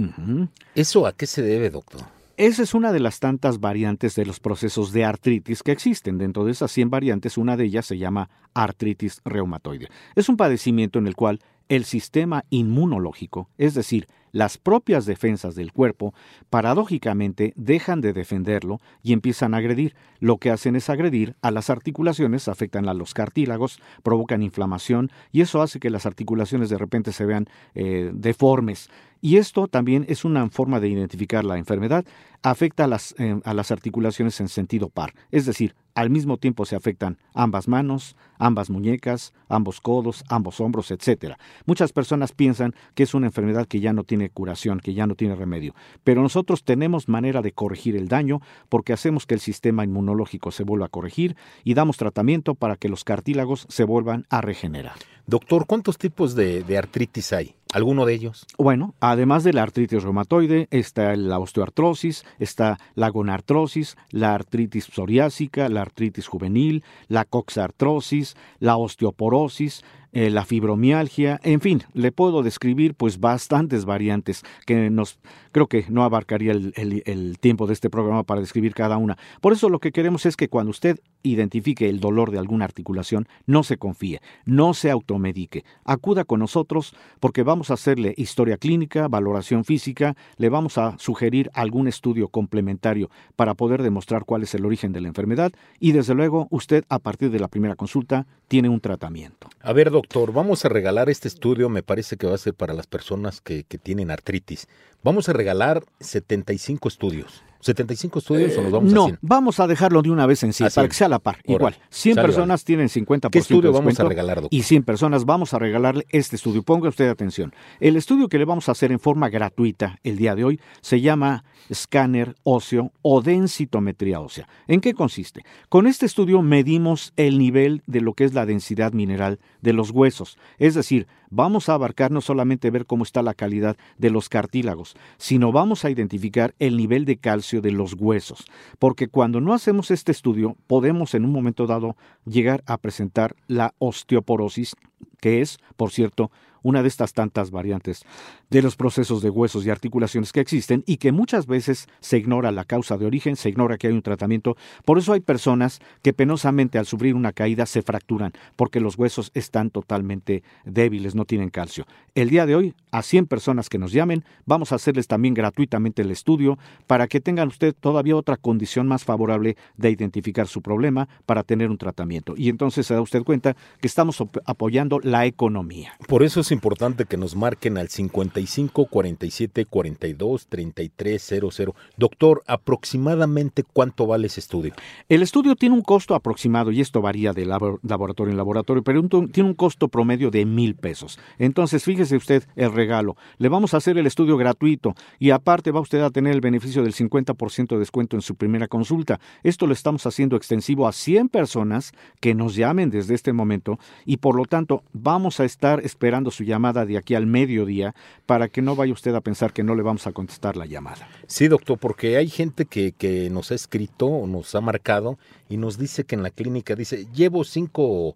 ¿Eso 0.77 1.07
a 1.07 1.13
qué 1.13 1.27
se 1.27 1.43
debe, 1.43 1.71
doctor? 1.71 2.03
Esa 2.37 2.63
es 2.63 2.75
una 2.75 2.93
de 2.93 3.01
las 3.01 3.19
tantas 3.19 3.61
variantes 3.61 4.15
de 4.15 4.27
los 4.27 4.41
procesos 4.41 4.93
de 4.93 5.05
artritis 5.05 5.63
que 5.63 5.73
existen. 5.73 6.19
Dentro 6.19 6.45
de 6.45 6.53
esas 6.53 6.71
100 6.71 6.91
variantes, 6.91 7.39
una 7.39 7.57
de 7.57 7.65
ellas 7.65 7.87
se 7.87 7.99
llama 7.99 8.29
artritis 8.55 9.21
reumatoide. 9.25 9.89
Es 10.15 10.29
un 10.29 10.37
padecimiento 10.37 10.99
en 10.99 11.07
el 11.07 11.17
cual 11.17 11.41
el 11.69 11.85
sistema 11.85 12.45
inmunológico, 12.51 13.49
es 13.59 13.75
decir, 13.75 14.07
las 14.37 14.59
propias 14.59 15.07
defensas 15.07 15.55
del 15.55 15.73
cuerpo, 15.73 16.13
paradójicamente 16.51 17.55
dejan 17.57 18.03
de 18.03 18.13
defenderlo 18.13 18.81
y 19.03 19.15
empiezan 19.15 19.55
a 19.55 19.57
agredir. 19.57 19.95
Lo 20.21 20.37
que 20.37 20.51
hacen 20.51 20.77
es 20.77 20.91
agredir 20.91 21.37
a 21.41 21.51
las 21.51 21.71
articulaciones, 21.71 22.47
afectan 22.47 22.87
a 22.87 22.93
los 22.93 23.15
cartílagos, 23.15 23.81
provocan 24.03 24.43
inflamación 24.43 25.11
y 25.33 25.41
eso 25.41 25.63
hace 25.63 25.81
que 25.81 25.89
las 25.89 26.05
articulaciones 26.05 26.69
de 26.69 26.77
repente 26.77 27.13
se 27.13 27.25
vean 27.25 27.47
eh, 27.75 28.11
deformes. 28.13 28.91
Y 29.23 29.39
esto 29.39 29.69
también 29.69 30.05
es 30.07 30.27
una 30.27 30.49
forma 30.51 30.81
de 30.81 30.89
identificar 30.89 31.43
la 31.43 31.57
enfermedad. 31.57 32.05
Afecta 32.47 32.85
a 32.85 32.87
las, 32.87 33.13
eh, 33.19 33.41
a 33.43 33.55
las 33.55 33.73
articulaciones 33.73 34.41
en 34.41 34.47
sentido 34.47 34.89
par, 34.89 35.15
es 35.33 35.47
decir, 35.47 35.75
al 35.97 36.11
mismo 36.11 36.37
tiempo 36.37 36.65
se 36.65 36.77
afectan 36.77 37.19
ambas 37.35 37.67
manos, 37.67 38.15
ambas 38.39 38.71
muñecas, 38.71 39.33
ambos 39.49 39.81
codos, 39.81 40.25
ambos 40.29 40.61
hombros, 40.61 40.93
etc. 40.93 41.35
Muchas 41.65 41.93
personas 41.93 42.31
piensan 42.31 42.73
que 42.95 43.03
es 43.03 43.15
una 43.15 43.27
enfermedad 43.27 43.67
que 43.67 43.81
ya 43.81 43.93
no 43.93 44.05
tiene 44.05 44.31
curación, 44.31 44.79
que 44.79 44.95
ya 44.95 45.09
no 45.09 45.17
tiene 45.17 45.35
remedio, 45.35 45.75
pero 46.05 46.23
nosotros 46.23 46.63
tenemos 46.63 47.09
manera 47.09 47.43
de 47.43 47.51
corregir 47.51 47.97
el 47.97 48.07
daño 48.07 48.41
porque 48.69 48.93
hacemos 48.93 49.27
que 49.27 49.35
el 49.35 49.41
sistema 49.41 49.83
inmunológico 49.83 50.53
se 50.53 50.63
vuelva 50.63 50.87
a 50.87 50.91
corregir 50.91 51.35
y 51.65 51.75
damos 51.75 51.97
tratamiento 51.97 52.55
para 52.55 52.77
que 52.77 52.89
los 52.89 53.03
cartílagos 53.03 53.67
se 53.69 53.83
vuelvan 53.83 54.25
a 54.31 54.41
regenerar. 54.41 54.95
Doctor, 55.27 55.67
¿cuántos 55.67 55.99
tipos 55.99 56.37
de, 56.37 56.79
artritis 56.79 57.33
hay? 57.33 57.56
¿Alguno 57.73 58.07
de 58.07 58.15
ellos? 58.15 58.47
Bueno, 58.59 58.95
además 59.01 59.43
de 59.43 59.53
la 59.53 59.63
artritis 59.63 60.03
reumatoide, 60.03 60.69
está 60.71 61.17
la 61.17 61.39
osteoartrosis, 61.39 62.25
está 62.39 62.79
la 62.95 63.09
gonartrosis, 63.09 63.97
la 64.11 64.35
artritis 64.35 64.85
psoriásica, 64.85 65.69
la 65.69 65.83
artritis 65.83 66.29
juvenil, 66.29 66.85
la 67.09 67.25
coxartrosis, 67.25 68.37
la 68.61 68.77
osteoporosis, 68.77 69.83
eh, 70.13 70.31
la 70.31 70.47
fibromialgia, 70.47 71.39
en 71.43 71.61
fin, 71.61 71.83
le 71.93 72.11
puedo 72.11 72.43
describir 72.43 72.95
pues 72.95 73.21
bastantes 73.21 73.85
variantes 73.85 74.45
que 74.65 74.89
nos 74.89 75.19
creo 75.53 75.67
que 75.67 75.85
no 75.91 76.05
abarcaría 76.05 76.53
el, 76.53 76.73
el, 77.05 77.39
tiempo 77.39 77.67
de 77.67 77.75
este 77.75 77.91
programa 77.91 78.23
para 78.23 78.41
describir 78.41 78.73
cada 78.73 78.97
una. 78.97 79.19
Por 79.43 79.53
eso 79.53 79.69
lo 79.69 79.79
que 79.79 79.93
queremos 79.93 80.25
es 80.25 80.37
que 80.37 80.49
cuando 80.49 80.71
usted 80.71 81.01
identifique 81.27 81.89
el 81.89 82.01
dolor 82.01 82.31
de 82.31 82.39
alguna 82.39 82.65
articulación, 82.65 83.29
no 83.47 83.63
se 83.63 83.77
confíe, 83.77 84.21
no 84.45 84.75
se 84.75 84.91
automedique, 84.91 85.65
acuda 85.85 86.25
con 86.25 86.41
nosotros 86.41 86.95
porque 87.21 87.43
vamos 87.43 87.71
a 87.71 87.75
hacerle 87.75 88.15
historia 88.17 88.57
clínica, 88.57 89.09
valoración 89.09 89.65
física, 89.65 90.17
le 90.37 90.49
vamos 90.49 90.79
a 90.79 90.99
sugerir 90.99 91.51
algún 91.55 91.89
estudio 91.89 92.29
complementario 92.29 93.11
para 93.37 93.55
poder 93.55 93.83
demostrar 93.83 94.25
cuál 94.25 94.43
es 94.43 94.55
el 94.55 94.65
origen 94.65 94.93
de 94.93 95.01
la 95.01 95.09
enfermedad 95.09 95.53
y 95.81 95.93
desde 95.93 96.15
luego 96.15 96.49
usted 96.51 96.85
a 96.89 96.99
partir 96.99 97.31
de 97.31 97.41
la 97.41 97.49
primera 97.49 97.77
consulta 97.77 98.27
tiene 98.49 98.69
un 98.69 98.81
tratamiento. 98.81 99.49
A 99.61 99.73
ver, 99.73 99.91
doctor, 99.91 100.33
vamos 100.33 100.65
a 100.65 100.69
regalar 100.69 101.09
este 101.09 101.29
estudio, 101.29 101.69
me 101.69 101.83
parece 101.83 102.17
que 102.17 102.27
va 102.27 102.35
a 102.35 102.39
ser 102.39 102.55
para 102.55 102.75
las 102.75 102.87
personas 102.87 103.41
que, 103.41 103.65
que 103.65 103.79
tienen 103.79 104.11
artritis. 104.11 104.69
Vamos 105.03 105.29
a 105.29 105.33
regalar 105.33 105.85
75 106.01 106.89
estudios. 106.89 107.43
¿75 107.67 108.19
estudios 108.19 108.57
o 108.57 108.63
nos 108.63 108.73
vamos 108.73 108.93
no, 108.93 109.03
a 109.03 109.07
100? 109.07 109.19
vamos 109.23 109.61
a 109.61 109.67
dejarlo 109.67 110.03
de 110.03 110.11
una 110.11 110.27
vez 110.27 110.43
en 110.43 110.53
sí, 110.53 110.65
para 110.75 110.89
que 110.89 110.95
sea 110.95 111.07
a 111.07 111.11
la 111.11 111.19
par. 111.19 111.39
Igual, 111.45 111.77
100 111.91 112.15
Sale, 112.15 112.27
personas 112.27 112.65
tienen 112.65 112.89
50% 112.89 113.31
¿Qué 113.31 113.39
estudio 113.39 113.73
de 113.73 113.79
vamos 113.79 113.99
a 114.01 114.05
regalar, 114.05 114.41
doctor? 114.43 114.57
y 114.59 114.63
100 114.63 114.83
personas 114.85 115.25
vamos 115.25 115.55
a 115.55 115.59
regalarle 115.59 116.07
este 116.11 116.37
estudio. 116.37 116.63
Ponga 116.63 116.89
usted 116.89 117.09
atención. 117.09 117.53
El 117.81 117.97
estudio 117.97 118.29
que 118.29 118.39
le 118.39 118.45
vamos 118.45 118.69
a 118.69 118.73
hacer 118.73 118.93
en 118.93 119.01
forma 119.01 119.29
gratuita 119.29 119.99
el 120.03 120.17
día 120.17 120.35
de 120.35 120.45
hoy 120.45 120.61
se 120.81 121.01
llama 121.01 121.45
escáner 121.69 122.35
óseo 122.43 122.93
o 123.03 123.23
densitometría 123.23 124.21
ósea. 124.21 124.49
¿En 124.67 124.81
qué 124.81 124.95
consiste? 124.95 125.45
Con 125.69 125.87
este 125.87 126.07
estudio 126.07 126.43
medimos 126.43 127.13
el 127.17 127.39
nivel 127.39 127.83
de 127.87 128.01
lo 128.01 128.15
que 128.15 128.25
es 128.25 128.35
la 128.35 128.47
densidad 128.47 128.93
mineral 128.93 129.39
de 129.63 129.73
los 129.73 129.91
huesos. 129.91 130.39
Es 130.59 130.75
decir, 130.75 131.07
vamos 131.31 131.69
a 131.69 131.75
abarcar 131.75 132.11
no 132.11 132.21
solamente 132.21 132.71
ver 132.71 132.87
cómo 132.87 133.05
está 133.05 133.23
la 133.23 133.35
calidad 133.35 133.77
de 133.99 134.11
los 134.11 134.29
cartílagos, 134.29 134.97
sino 135.17 135.53
vamos 135.53 135.85
a 135.85 135.91
identificar 135.91 136.55
el 136.59 136.77
nivel 136.77 137.05
de 137.05 137.17
calcio 137.17 137.61
de 137.61 137.73
los 137.73 137.95
huesos. 137.95 138.45
Porque 138.79 139.09
cuando 139.09 139.41
no 139.41 139.55
hacemos 139.55 139.91
este 139.91 140.13
estudio, 140.13 140.57
podemos 140.67 141.15
en 141.15 141.25
un 141.25 141.33
momento 141.33 141.67
dado 141.67 141.97
llegar 142.25 142.63
a 142.67 142.79
presentar 142.79 143.37
la 143.47 143.75
osteoporosis, 143.79 144.75
que 145.21 145.41
es, 145.41 145.59
por 145.77 145.91
cierto, 145.91 146.31
una 146.67 146.83
de 146.83 146.89
estas 146.89 147.13
tantas 147.13 147.53
variantes 147.53 148.05
de 148.51 148.61
los 148.61 148.75
procesos 148.75 149.23
de 149.23 149.31
huesos 149.31 149.65
y 149.65 149.71
articulaciones 149.71 150.33
que 150.33 150.41
existen 150.41 150.83
y 150.85 150.97
que 150.97 151.13
muchas 151.13 151.47
veces 151.47 151.87
se 152.01 152.19
ignora 152.19 152.51
la 152.51 152.65
causa 152.65 152.99
de 152.99 153.07
origen, 153.07 153.37
se 153.37 153.49
ignora 153.49 153.79
que 153.79 153.87
hay 153.87 153.93
un 153.93 154.03
tratamiento. 154.03 154.57
Por 154.85 154.99
eso 154.99 155.13
hay 155.13 155.21
personas 155.21 155.79
que 156.03 156.13
penosamente 156.13 156.79
al 156.79 156.87
sufrir 156.87 157.15
una 157.15 157.33
caída 157.33 157.67
se 157.67 157.83
fracturan 157.83 158.33
porque 158.57 158.81
los 158.81 158.99
huesos 158.99 159.31
están 159.35 159.71
totalmente 159.71 160.43
débiles, 160.65 161.15
no 161.15 161.25
tienen 161.25 161.51
calcio. 161.51 161.87
El 162.17 162.31
día 162.31 162.47
de 162.47 162.57
hoy, 162.57 162.75
a 162.91 163.03
100 163.03 163.27
personas 163.27 163.69
que 163.69 163.79
nos 163.79 163.93
llamen, 163.93 164.25
vamos 164.45 164.73
a 164.73 164.75
hacerles 164.75 165.07
también 165.07 165.35
gratuitamente 165.35 166.03
el 166.03 166.11
estudio 166.11 166.59
para 166.89 167.07
que 167.07 167.21
tengan 167.21 167.47
usted 167.47 167.77
todavía 167.79 168.17
otra 168.17 168.37
condición 168.37 168.89
más 168.89 169.05
favorable 169.05 169.57
de 169.77 169.91
identificar 169.91 170.49
su 170.49 170.63
problema 170.63 171.09
para 171.27 171.45
tener 171.45 171.71
un 171.71 171.79
tratamiento. 171.79 172.35
Y 172.37 172.49
entonces 172.49 172.89
se 172.89 172.95
da 172.95 173.01
usted 173.01 173.23
cuenta 173.23 173.55
que 173.81 173.87
estamos 173.87 174.21
apoyando 174.45 174.99
la 175.03 175.27
economía. 175.27 175.93
Por 176.09 176.25
eso 176.25 176.41
es 176.41 176.56
importante 176.57 177.05
que 177.05 177.17
nos 177.17 177.37
marquen 177.37 177.79
al 177.79 177.89
55 177.89 178.87
47 178.87 179.67
42 179.67 180.47
33 180.49 181.23
00. 181.23 181.75
Doctor, 181.97 182.43
aproximadamente 182.47 183.63
cuánto 183.63 184.07
vale 184.07 184.27
ese 184.27 184.41
estudio? 184.41 184.73
El 185.09 185.23
estudio 185.23 185.55
tiene 185.55 185.75
un 185.75 185.83
costo 185.83 186.15
aproximado, 186.15 186.73
y 186.73 186.81
esto 186.81 187.01
varía 187.01 187.33
de 187.33 187.47
laboratorio 187.47 188.31
en 188.31 188.37
laboratorio, 188.37 188.83
pero 188.83 189.07
tiene 189.09 189.49
un 189.49 189.55
costo 189.55 189.89
promedio 189.89 190.31
de 190.31 190.45
mil 190.45 190.75
pesos. 190.75 191.19
Entonces, 191.39 191.85
fíjese 191.85 192.17
usted 192.17 192.45
el 192.57 192.73
regalo. 192.73 193.17
Le 193.39 193.49
vamos 193.49 193.75
a 193.75 193.77
hacer 193.77 193.99
el 193.99 194.07
estudio 194.07 194.37
gratuito 194.37 194.95
y 195.19 195.31
aparte 195.31 195.71
va 195.71 195.81
usted 195.81 196.01
a 196.01 196.11
tener 196.11 196.33
el 196.33 196.41
beneficio 196.41 196.83
del 196.83 196.95
50% 196.95 197.69
de 197.69 197.79
descuento 197.79 198.17
en 198.17 198.23
su 198.23 198.35
primera 198.35 198.69
consulta. 198.69 199.21
Esto 199.43 199.67
lo 199.67 199.73
estamos 199.73 200.07
haciendo 200.07 200.37
extensivo 200.37 200.89
a 200.89 200.93
100 200.93 201.29
personas 201.29 201.93
que 202.21 202.35
nos 202.35 202.55
llamen 202.55 202.91
desde 202.91 203.15
este 203.15 203.33
momento 203.33 203.79
y 204.05 204.17
por 204.17 204.35
lo 204.35 204.45
tanto 204.45 204.83
vamos 204.93 205.41
a 205.41 205.45
estar 205.45 205.85
esperando 205.85 206.31
su 206.31 206.45
llamada 206.47 206.87
de 206.87 206.97
aquí 206.97 207.15
al 207.15 207.27
mediodía 207.27 207.95
para 208.25 208.49
que 208.49 208.63
no 208.63 208.75
vaya 208.75 208.95
usted 208.95 209.15
a 209.15 209.21
pensar 209.21 209.53
que 209.53 209.63
no 209.63 209.75
le 209.75 209.83
vamos 209.83 210.07
a 210.07 210.13
contestar 210.13 210.57
la 210.57 210.65
llamada. 210.65 211.09
Sí, 211.27 211.49
doctor, 211.49 211.79
porque 211.79 212.17
hay 212.17 212.29
gente 212.29 212.65
que, 212.65 212.93
que 212.93 213.29
nos 213.29 213.51
ha 213.51 213.55
escrito 213.55 214.07
o 214.07 214.27
nos 214.27 214.55
ha 214.55 214.63
marcado 214.63 215.19
y 215.51 215.59
nos 215.59 215.77
dice 215.77 216.05
que 216.05 216.15
en 216.15 216.23
la 216.23 216.31
clínica 216.31 216.75
dice, 216.75 217.07
llevo 217.13 217.45
cinco 217.45 218.15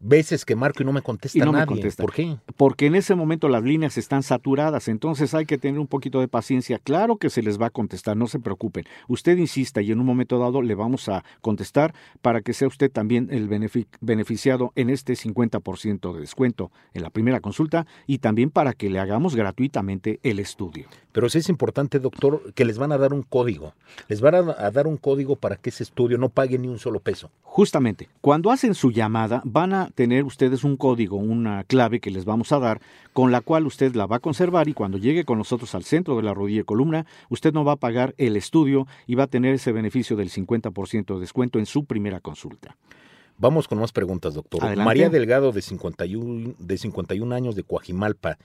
veces 0.00 0.44
que 0.44 0.56
marco 0.56 0.82
y 0.82 0.86
no 0.86 0.92
me 0.92 1.02
contesta 1.02 1.38
y 1.38 1.40
no 1.40 1.52
nadie. 1.52 1.62
Me 1.62 1.66
contesta. 1.66 2.02
¿Por 2.02 2.12
qué? 2.12 2.36
Porque 2.56 2.86
en 2.86 2.94
ese 2.94 3.14
momento 3.14 3.48
las 3.48 3.62
líneas 3.62 3.98
están 3.98 4.22
saturadas, 4.22 4.88
entonces 4.88 5.34
hay 5.34 5.46
que 5.46 5.58
tener 5.58 5.80
un 5.80 5.86
poquito 5.86 6.20
de 6.20 6.28
paciencia. 6.28 6.78
Claro 6.78 7.16
que 7.16 7.30
se 7.30 7.42
les 7.42 7.60
va 7.60 7.66
a 7.66 7.70
contestar, 7.70 8.16
no 8.16 8.26
se 8.26 8.38
preocupen. 8.38 8.84
Usted 9.08 9.36
insista 9.36 9.82
y 9.82 9.92
en 9.92 10.00
un 10.00 10.06
momento 10.06 10.38
dado 10.38 10.62
le 10.62 10.74
vamos 10.74 11.08
a 11.08 11.24
contestar 11.40 11.94
para 12.22 12.40
que 12.40 12.52
sea 12.52 12.68
usted 12.68 12.90
también 12.90 13.28
el 13.30 13.48
beneficiado 14.00 14.72
en 14.74 14.90
este 14.90 15.14
50% 15.14 16.14
de 16.14 16.20
descuento 16.20 16.70
en 16.94 17.02
la 17.02 17.10
primera 17.10 17.40
consulta 17.40 17.86
y 18.06 18.18
también 18.18 18.50
para 18.50 18.72
que 18.72 18.90
le 18.90 18.98
hagamos 18.98 19.34
gratuitamente 19.34 20.20
el 20.22 20.38
estudio. 20.38 20.86
Pero 21.12 21.28
sí 21.28 21.38
es 21.38 21.48
importante, 21.48 21.98
doctor, 21.98 22.52
que 22.54 22.64
les 22.64 22.78
van 22.78 22.92
a 22.92 22.98
dar 22.98 23.12
un 23.12 23.22
código. 23.22 23.74
Les 24.08 24.20
van 24.20 24.34
a 24.36 24.70
dar 24.70 24.86
un 24.86 24.96
código 24.96 25.36
para 25.36 25.56
que 25.56 25.70
ese 25.70 25.82
estudio 25.82 26.18
no 26.18 26.28
pague 26.28 26.58
ni 26.58 26.68
un 26.68 26.78
solo 26.78 27.00
peso. 27.00 27.30
Justamente, 27.42 28.08
cuando 28.20 28.50
hacen 28.50 28.74
su 28.74 28.92
llamada 28.92 29.42
van 29.44 29.72
a 29.72 29.87
tener 29.94 30.24
ustedes 30.24 30.64
un 30.64 30.76
código, 30.76 31.16
una 31.16 31.64
clave 31.64 32.00
que 32.00 32.10
les 32.10 32.24
vamos 32.24 32.52
a 32.52 32.58
dar, 32.58 32.80
con 33.12 33.32
la 33.32 33.40
cual 33.40 33.66
usted 33.66 33.94
la 33.94 34.06
va 34.06 34.16
a 34.16 34.20
conservar 34.20 34.68
y 34.68 34.74
cuando 34.74 34.98
llegue 34.98 35.24
con 35.24 35.38
nosotros 35.38 35.74
al 35.74 35.84
centro 35.84 36.16
de 36.16 36.22
la 36.22 36.34
rodilla 36.34 36.60
y 36.60 36.64
columna, 36.64 37.06
usted 37.28 37.52
no 37.52 37.64
va 37.64 37.72
a 37.72 37.76
pagar 37.76 38.14
el 38.18 38.36
estudio 38.36 38.86
y 39.06 39.14
va 39.14 39.24
a 39.24 39.28
tener 39.28 39.54
ese 39.54 39.72
beneficio 39.72 40.16
del 40.16 40.30
50% 40.30 41.14
de 41.14 41.20
descuento 41.20 41.58
en 41.58 41.66
su 41.66 41.84
primera 41.84 42.20
consulta. 42.20 42.76
Vamos 43.38 43.68
con 43.68 43.78
más 43.78 43.92
preguntas, 43.92 44.34
doctor. 44.34 44.64
Adelante. 44.64 44.84
María 44.84 45.10
Delgado, 45.10 45.52
de 45.52 45.62
51, 45.62 46.54
de 46.58 46.78
51 46.78 47.34
años, 47.34 47.54
de 47.54 47.62
Coajimalpa, 47.62 48.36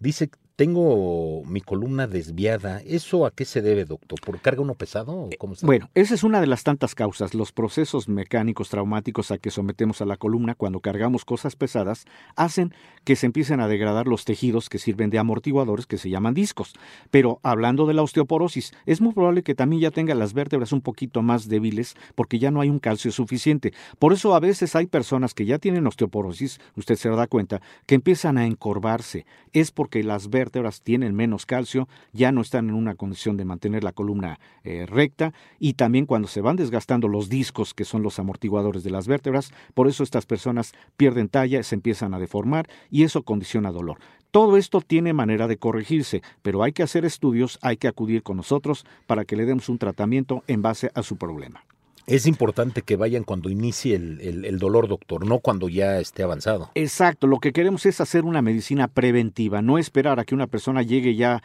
dice, 0.00 0.30
tengo 0.60 1.42
mi 1.46 1.62
columna 1.62 2.06
desviada. 2.06 2.82
¿Eso 2.84 3.24
a 3.24 3.30
qué 3.30 3.46
se 3.46 3.62
debe, 3.62 3.86
doctor? 3.86 4.20
¿Por 4.20 4.38
carga 4.42 4.60
uno 4.60 4.74
pesado? 4.74 5.12
O 5.14 5.30
cómo 5.38 5.54
está? 5.54 5.64
Bueno, 5.64 5.88
esa 5.94 6.14
es 6.14 6.22
una 6.22 6.38
de 6.38 6.46
las 6.46 6.64
tantas 6.64 6.94
causas. 6.94 7.32
Los 7.32 7.50
procesos 7.50 8.10
mecánicos 8.10 8.68
traumáticos 8.68 9.30
a 9.30 9.38
que 9.38 9.50
sometemos 9.50 10.02
a 10.02 10.04
la 10.04 10.18
columna 10.18 10.54
cuando 10.54 10.80
cargamos 10.80 11.24
cosas 11.24 11.56
pesadas 11.56 12.04
hacen 12.36 12.74
que 13.04 13.16
se 13.16 13.24
empiecen 13.24 13.60
a 13.60 13.68
degradar 13.68 14.06
los 14.06 14.26
tejidos 14.26 14.68
que 14.68 14.78
sirven 14.78 15.08
de 15.08 15.18
amortiguadores 15.18 15.86
que 15.86 15.96
se 15.96 16.10
llaman 16.10 16.34
discos. 16.34 16.74
Pero 17.10 17.40
hablando 17.42 17.86
de 17.86 17.94
la 17.94 18.02
osteoporosis, 18.02 18.74
es 18.84 19.00
muy 19.00 19.14
probable 19.14 19.42
que 19.42 19.54
también 19.54 19.80
ya 19.80 19.90
tenga 19.90 20.14
las 20.14 20.34
vértebras 20.34 20.72
un 20.72 20.82
poquito 20.82 21.22
más 21.22 21.48
débiles 21.48 21.94
porque 22.14 22.38
ya 22.38 22.50
no 22.50 22.60
hay 22.60 22.68
un 22.68 22.80
calcio 22.80 23.12
suficiente. 23.12 23.72
Por 23.98 24.12
eso 24.12 24.34
a 24.34 24.40
veces 24.40 24.76
hay 24.76 24.84
personas 24.84 25.32
que 25.32 25.46
ya 25.46 25.58
tienen 25.58 25.86
osteoporosis, 25.86 26.60
usted 26.76 26.96
se 26.96 27.08
da 27.08 27.26
cuenta, 27.28 27.62
que 27.86 27.94
empiezan 27.94 28.36
a 28.36 28.44
encorvarse. 28.44 29.24
Es 29.54 29.70
porque 29.70 30.04
las 30.04 30.28
vértebras 30.28 30.49
tienen 30.82 31.14
menos 31.14 31.46
calcio, 31.46 31.88
ya 32.12 32.32
no 32.32 32.40
están 32.40 32.68
en 32.68 32.74
una 32.74 32.94
condición 32.94 33.36
de 33.36 33.44
mantener 33.44 33.84
la 33.84 33.92
columna 33.92 34.38
eh, 34.64 34.86
recta 34.86 35.32
y 35.58 35.74
también 35.74 36.06
cuando 36.06 36.28
se 36.28 36.40
van 36.40 36.56
desgastando 36.56 37.08
los 37.08 37.28
discos 37.28 37.74
que 37.74 37.84
son 37.84 38.02
los 38.02 38.18
amortiguadores 38.18 38.82
de 38.82 38.90
las 38.90 39.06
vértebras, 39.06 39.52
por 39.74 39.88
eso 39.88 40.02
estas 40.02 40.26
personas 40.26 40.72
pierden 40.96 41.28
talla, 41.28 41.62
se 41.62 41.74
empiezan 41.74 42.14
a 42.14 42.18
deformar 42.18 42.68
y 42.90 43.04
eso 43.04 43.22
condiciona 43.22 43.72
dolor. 43.72 43.98
Todo 44.30 44.56
esto 44.56 44.80
tiene 44.80 45.12
manera 45.12 45.48
de 45.48 45.56
corregirse, 45.56 46.22
pero 46.42 46.62
hay 46.62 46.72
que 46.72 46.84
hacer 46.84 47.04
estudios, 47.04 47.58
hay 47.62 47.76
que 47.76 47.88
acudir 47.88 48.22
con 48.22 48.36
nosotros 48.36 48.84
para 49.06 49.24
que 49.24 49.36
le 49.36 49.44
demos 49.44 49.68
un 49.68 49.78
tratamiento 49.78 50.44
en 50.46 50.62
base 50.62 50.90
a 50.94 51.02
su 51.02 51.16
problema. 51.16 51.64
Es 52.10 52.26
importante 52.26 52.82
que 52.82 52.96
vayan 52.96 53.22
cuando 53.22 53.50
inicie 53.50 53.94
el, 53.94 54.20
el, 54.20 54.44
el, 54.44 54.58
dolor, 54.58 54.88
doctor, 54.88 55.24
no 55.24 55.38
cuando 55.38 55.68
ya 55.68 56.00
esté 56.00 56.24
avanzado. 56.24 56.68
Exacto, 56.74 57.28
lo 57.28 57.38
que 57.38 57.52
queremos 57.52 57.86
es 57.86 58.00
hacer 58.00 58.24
una 58.24 58.42
medicina 58.42 58.88
preventiva, 58.88 59.62
no 59.62 59.78
esperar 59.78 60.18
a 60.18 60.24
que 60.24 60.34
una 60.34 60.48
persona 60.48 60.82
llegue 60.82 61.14
ya 61.14 61.40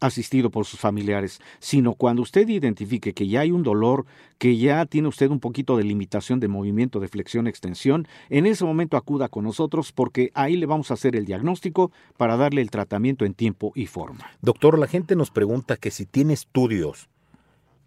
asistido 0.00 0.50
por 0.50 0.64
sus 0.64 0.80
familiares, 0.80 1.42
sino 1.58 1.92
cuando 1.92 2.22
usted 2.22 2.48
identifique 2.48 3.12
que 3.12 3.28
ya 3.28 3.40
hay 3.40 3.50
un 3.50 3.62
dolor, 3.62 4.06
que 4.38 4.56
ya 4.56 4.86
tiene 4.86 5.08
usted 5.08 5.28
un 5.28 5.40
poquito 5.40 5.76
de 5.76 5.84
limitación 5.84 6.40
de 6.40 6.48
movimiento, 6.48 7.00
de 7.00 7.08
flexión, 7.08 7.46
extensión, 7.46 8.08
en 8.30 8.46
ese 8.46 8.64
momento 8.64 8.96
acuda 8.96 9.28
con 9.28 9.44
nosotros 9.44 9.92
porque 9.92 10.30
ahí 10.32 10.56
le 10.56 10.64
vamos 10.64 10.90
a 10.90 10.94
hacer 10.94 11.16
el 11.16 11.26
diagnóstico 11.26 11.92
para 12.16 12.38
darle 12.38 12.62
el 12.62 12.70
tratamiento 12.70 13.26
en 13.26 13.34
tiempo 13.34 13.72
y 13.74 13.84
forma. 13.84 14.30
Doctor, 14.40 14.78
la 14.78 14.86
gente 14.86 15.16
nos 15.16 15.30
pregunta 15.30 15.76
que 15.76 15.90
si 15.90 16.06
tiene 16.06 16.32
estudios 16.32 17.10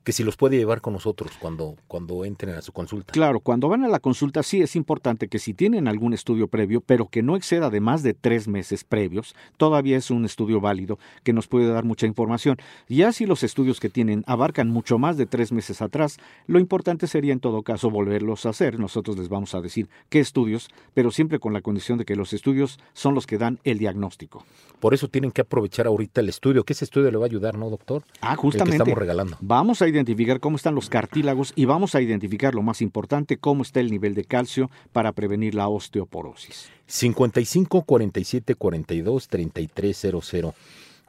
que 0.03 0.11
si 0.11 0.23
los 0.23 0.37
puede 0.37 0.57
llevar 0.57 0.81
con 0.81 0.93
nosotros 0.93 1.31
cuando, 1.39 1.75
cuando 1.87 2.25
entren 2.25 2.55
a 2.55 2.61
su 2.61 2.71
consulta. 2.71 3.13
Claro, 3.13 3.39
cuando 3.39 3.69
van 3.69 3.83
a 3.83 3.87
la 3.87 3.99
consulta 3.99 4.43
sí 4.43 4.61
es 4.61 4.75
importante 4.75 5.27
que 5.27 5.39
si 5.39 5.53
tienen 5.53 5.87
algún 5.87 6.13
estudio 6.13 6.47
previo, 6.47 6.81
pero 6.81 7.07
que 7.07 7.21
no 7.21 7.35
exceda 7.35 7.69
de 7.69 7.81
más 7.81 8.03
de 8.03 8.13
tres 8.13 8.47
meses 8.47 8.83
previos, 8.83 9.35
todavía 9.57 9.97
es 9.97 10.09
un 10.11 10.25
estudio 10.25 10.59
válido 10.59 10.97
que 11.23 11.33
nos 11.33 11.47
puede 11.47 11.67
dar 11.67 11.83
mucha 11.83 12.07
información. 12.07 12.57
Ya 12.87 13.11
si 13.11 13.25
los 13.25 13.43
estudios 13.43 13.79
que 13.79 13.89
tienen 13.89 14.23
abarcan 14.27 14.69
mucho 14.69 14.97
más 14.97 15.17
de 15.17 15.25
tres 15.25 15.51
meses 15.51 15.81
atrás, 15.81 16.17
lo 16.47 16.59
importante 16.59 17.07
sería 17.07 17.33
en 17.33 17.39
todo 17.39 17.61
caso 17.63 17.89
volverlos 17.89 18.45
a 18.45 18.49
hacer. 18.49 18.79
Nosotros 18.79 19.17
les 19.17 19.29
vamos 19.29 19.53
a 19.53 19.61
decir 19.61 19.89
qué 20.09 20.19
estudios, 20.19 20.69
pero 20.93 21.11
siempre 21.11 21.39
con 21.39 21.53
la 21.53 21.61
condición 21.61 21.97
de 21.97 22.05
que 22.05 22.15
los 22.15 22.33
estudios 22.33 22.79
son 22.93 23.13
los 23.13 23.27
que 23.27 23.37
dan 23.37 23.59
el 23.63 23.77
diagnóstico. 23.77 24.45
Por 24.79 24.93
eso 24.93 25.07
tienen 25.07 25.31
que 25.31 25.41
aprovechar 25.41 25.85
ahorita 25.85 26.21
el 26.21 26.29
estudio, 26.29 26.63
que 26.63 26.73
ese 26.73 26.85
estudio 26.85 27.11
le 27.11 27.17
va 27.17 27.25
a 27.25 27.27
ayudar, 27.27 27.57
¿no, 27.57 27.69
doctor? 27.69 28.03
Ah, 28.21 28.35
justamente. 28.35 28.71
El 28.75 28.77
que 28.77 28.83
estamos 28.83 28.99
regalando. 28.99 29.37
Vamos 29.41 29.81
a 29.81 29.90
identificar 29.91 30.39
cómo 30.39 30.58
están 30.58 30.75
los 30.75 30.89
cartílagos 30.89 31.54
y 31.56 31.65
vamos 31.65 31.95
a 31.95 32.01
identificar 32.01 32.56
lo 32.56 32.62
más 32.62 32.82
importante, 32.82 33.38
cómo 33.38 33.63
está 33.63 33.80
el 33.80 33.91
nivel 33.91 34.15
de 34.15 34.25
calcio 34.25 34.69
para 34.91 35.12
prevenir 35.12 35.56
la 35.56 35.67
osteoporosis. 35.67 36.69
55 36.88 37.84
47 37.84 38.56
42 38.56 39.27
3300. 39.27 40.56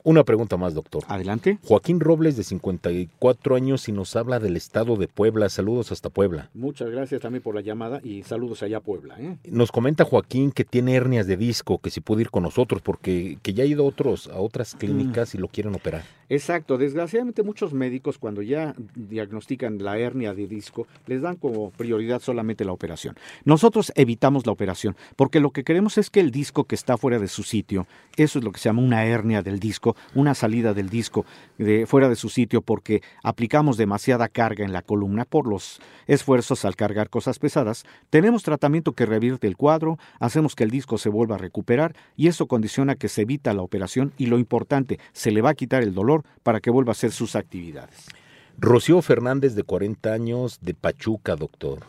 Una 0.05 0.25
pregunta 0.25 0.57
más, 0.57 0.75
doctor. 0.75 1.05
Adelante. 1.07 1.59
Joaquín 1.63 2.01
Robles, 2.01 2.37
de 2.37 2.43
54 2.43 3.55
años, 3.55 3.89
y 3.89 3.93
nos 3.93 4.17
habla 4.17 4.41
del 4.41 4.57
estado 4.57 4.97
de 4.97 5.07
Puebla. 5.07 5.49
Saludos 5.49 5.93
hasta 5.93 6.11
Puebla. 6.11 6.51
Muchas 6.55 6.91
gracias 6.91 7.21
también 7.21 7.41
por 7.41 7.55
la 7.55 7.61
llamada 7.61 8.01
y 8.03 8.25
saludos 8.25 8.65
allá 8.65 8.79
a 8.79 8.81
Puebla. 8.81 9.15
¿eh? 9.21 9.37
Nos 9.45 9.71
comenta 9.71 10.05
Joaquín 10.05 10.51
que 10.51 10.65
tiene 10.65 10.95
hernias 10.97 11.29
de 11.29 11.37
disco, 11.37 11.79
que 11.79 11.91
si 11.91 12.01
puede 12.01 12.23
ir 12.23 12.31
con 12.31 12.43
nosotros, 12.43 12.83
porque 12.83 13.39
que 13.43 13.55
ya 13.55 13.63
ha 13.63 13.67
ido 13.67 13.85
a, 13.85 13.87
otros, 13.87 14.27
a 14.27 14.39
otras 14.39 14.75
clínicas 14.75 15.37
y 15.37 15.39
lo 15.39 15.47
quieren 15.47 15.73
operar. 15.75 16.03
Exacto. 16.29 16.79
Desgraciadamente 16.79 17.43
muchos 17.43 17.73
médicos 17.73 18.19
cuando 18.19 18.43
ya 18.43 18.75
diagnostican 18.95 19.79
la 19.83 19.99
hernia 19.99 20.35
de 20.35 20.47
disco, 20.47 20.87
les 21.07 21.21
dan 21.21 21.37
como 21.37 21.71
prioridad 21.71 22.21
solamente 22.21 22.65
la 22.65 22.73
operación. 22.73 23.17
Nosotros 23.45 23.93
evitamos 23.97 24.47
la 24.47 24.53
operación 24.53 24.97
porque 25.15 25.41
lo 25.41 25.51
que 25.51 25.63
queremos 25.63 25.99
es 25.99 26.11
que 26.11 26.21
el 26.21 26.31
disco 26.31 26.65
que 26.65 26.75
está 26.75 26.97
fuera 26.97 27.19
de 27.19 27.29
su 27.29 27.43
sitio, 27.43 27.87
eso 28.17 28.39
es 28.39 28.45
lo 28.45 28.51
que 28.51 28.59
se 28.59 28.69
llama 28.69 28.83
una 28.83 29.05
hernia 29.05 29.43
del 29.43 29.61
disco, 29.61 29.92
una 30.15 30.35
salida 30.35 30.75
del 30.75 30.89
disco 30.89 31.25
de 31.59 31.87
fuera 31.87 32.09
de 32.09 32.17
su 32.17 32.29
sitio 32.29 32.63
porque 32.63 33.03
aplicamos 33.23 33.77
demasiada 33.77 34.29
carga 34.29 34.65
en 34.65 34.73
la 34.73 34.83
columna 34.83 35.25
por 35.25 35.47
los 35.47 35.81
esfuerzos 36.07 36.65
al 36.65 36.77
cargar 36.77 37.11
cosas 37.11 37.39
pesadas, 37.39 37.85
tenemos 38.11 38.43
tratamiento 38.43 38.93
que 38.93 39.07
revierte 39.07 39.47
el 39.47 39.57
cuadro, 39.57 39.99
hacemos 40.19 40.55
que 40.55 40.65
el 40.65 40.71
disco 40.71 40.99
se 40.99 41.09
vuelva 41.09 41.37
a 41.37 41.39
recuperar 41.39 41.95
y 42.17 42.29
eso 42.29 42.47
condiciona 42.47 42.97
que 42.97 43.09
se 43.09 43.23
evita 43.23 43.55
la 43.55 43.63
operación 43.63 44.13
y 44.19 44.27
lo 44.27 44.39
importante, 44.39 44.99
se 45.13 45.31
le 45.31 45.43
va 45.43 45.51
a 45.51 45.55
quitar 45.55 45.83
el 45.83 45.95
dolor 45.95 46.25
para 46.43 46.61
que 46.61 46.71
vuelva 46.71 46.91
a 46.91 46.93
hacer 46.93 47.13
sus 47.13 47.37
actividades. 47.37 48.07
Rocío 48.59 49.01
Fernández, 49.03 49.55
de 49.55 49.63
40 49.63 50.13
años, 50.13 50.59
de 50.61 50.75
Pachuca, 50.75 51.37
doctor. 51.37 51.81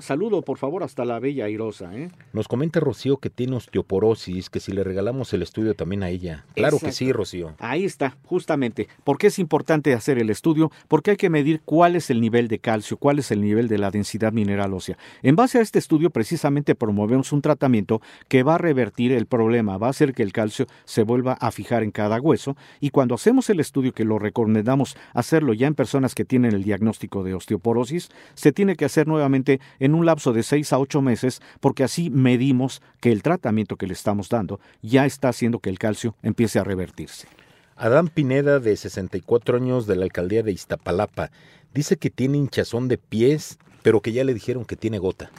Saludo, 0.00 0.42
por 0.42 0.58
favor, 0.58 0.82
hasta 0.82 1.04
la 1.04 1.18
Bella 1.18 1.46
Airosa. 1.46 1.94
¿eh? 1.94 2.10
Nos 2.32 2.46
comenta 2.46 2.78
Rocío 2.80 3.16
que 3.18 3.30
tiene 3.30 3.56
osteoporosis, 3.56 4.50
que 4.50 4.60
si 4.60 4.72
le 4.72 4.84
regalamos 4.84 5.32
el 5.32 5.42
estudio 5.42 5.74
también 5.74 6.02
a 6.02 6.08
ella. 6.08 6.44
Claro 6.54 6.78
que 6.78 6.92
sí, 6.92 7.12
Rocío. 7.12 7.54
Ahí 7.58 7.84
está, 7.84 8.16
justamente. 8.24 8.88
¿Por 9.04 9.18
qué 9.18 9.28
es 9.28 9.38
importante 9.38 9.94
hacer 9.94 10.18
el 10.18 10.30
estudio? 10.30 10.70
Porque 10.88 11.12
hay 11.12 11.16
que 11.16 11.30
medir 11.30 11.62
cuál 11.64 11.96
es 11.96 12.10
el 12.10 12.20
nivel 12.20 12.48
de 12.48 12.58
calcio, 12.58 12.96
cuál 12.96 13.18
es 13.18 13.30
el 13.30 13.40
nivel 13.40 13.68
de 13.68 13.78
la 13.78 13.90
densidad 13.90 14.32
mineral 14.32 14.72
ósea. 14.74 14.98
En 15.22 15.36
base 15.36 15.58
a 15.58 15.62
este 15.62 15.78
estudio, 15.78 16.10
precisamente 16.10 16.74
promovemos 16.74 17.32
un 17.32 17.42
tratamiento 17.42 18.00
que 18.28 18.42
va 18.42 18.54
a 18.54 18.58
revertir 18.58 19.12
el 19.12 19.26
problema, 19.26 19.78
va 19.78 19.88
a 19.88 19.90
hacer 19.90 20.12
que 20.12 20.22
el 20.22 20.32
calcio 20.32 20.66
se 20.84 21.02
vuelva 21.02 21.32
a 21.34 21.50
fijar 21.50 21.82
en 21.82 21.90
cada 21.90 22.20
hueso. 22.20 22.56
Y 22.80 22.90
cuando 22.90 23.14
hacemos 23.14 23.50
el 23.50 23.60
estudio, 23.60 23.92
que 23.92 24.04
lo 24.04 24.18
recomendamos 24.18 24.96
hacerlo 25.12 25.54
ya 25.54 25.66
en 25.66 25.74
personas 25.74 26.14
que 26.14 26.24
tienen 26.24 26.54
el 26.54 26.62
diagnóstico 26.62 27.24
de 27.24 27.34
osteoporosis, 27.34 28.10
se 28.34 28.52
tiene 28.52 28.76
que 28.76 28.84
hacer 28.84 29.06
nuevamente 29.06 29.60
en 29.78 29.94
un 29.94 30.06
lapso 30.06 30.32
de 30.32 30.42
6 30.42 30.72
a 30.72 30.78
8 30.78 31.02
meses, 31.02 31.40
porque 31.60 31.84
así 31.84 32.10
medimos 32.10 32.82
que 33.00 33.12
el 33.12 33.22
tratamiento 33.22 33.76
que 33.76 33.86
le 33.86 33.92
estamos 33.92 34.28
dando 34.28 34.60
ya 34.82 35.06
está 35.06 35.28
haciendo 35.28 35.58
que 35.60 35.70
el 35.70 35.78
calcio 35.78 36.14
empiece 36.22 36.58
a 36.58 36.64
revertirse. 36.64 37.28
Adán 37.76 38.08
Pineda, 38.08 38.58
de 38.58 38.76
64 38.76 39.56
años, 39.56 39.86
de 39.86 39.96
la 39.96 40.04
alcaldía 40.04 40.42
de 40.42 40.50
Iztapalapa, 40.50 41.30
dice 41.72 41.96
que 41.96 42.10
tiene 42.10 42.38
hinchazón 42.38 42.88
de 42.88 42.98
pies, 42.98 43.58
pero 43.82 44.00
que 44.00 44.12
ya 44.12 44.24
le 44.24 44.34
dijeron 44.34 44.64
que 44.64 44.74
tiene 44.74 44.98
gota. 44.98 45.30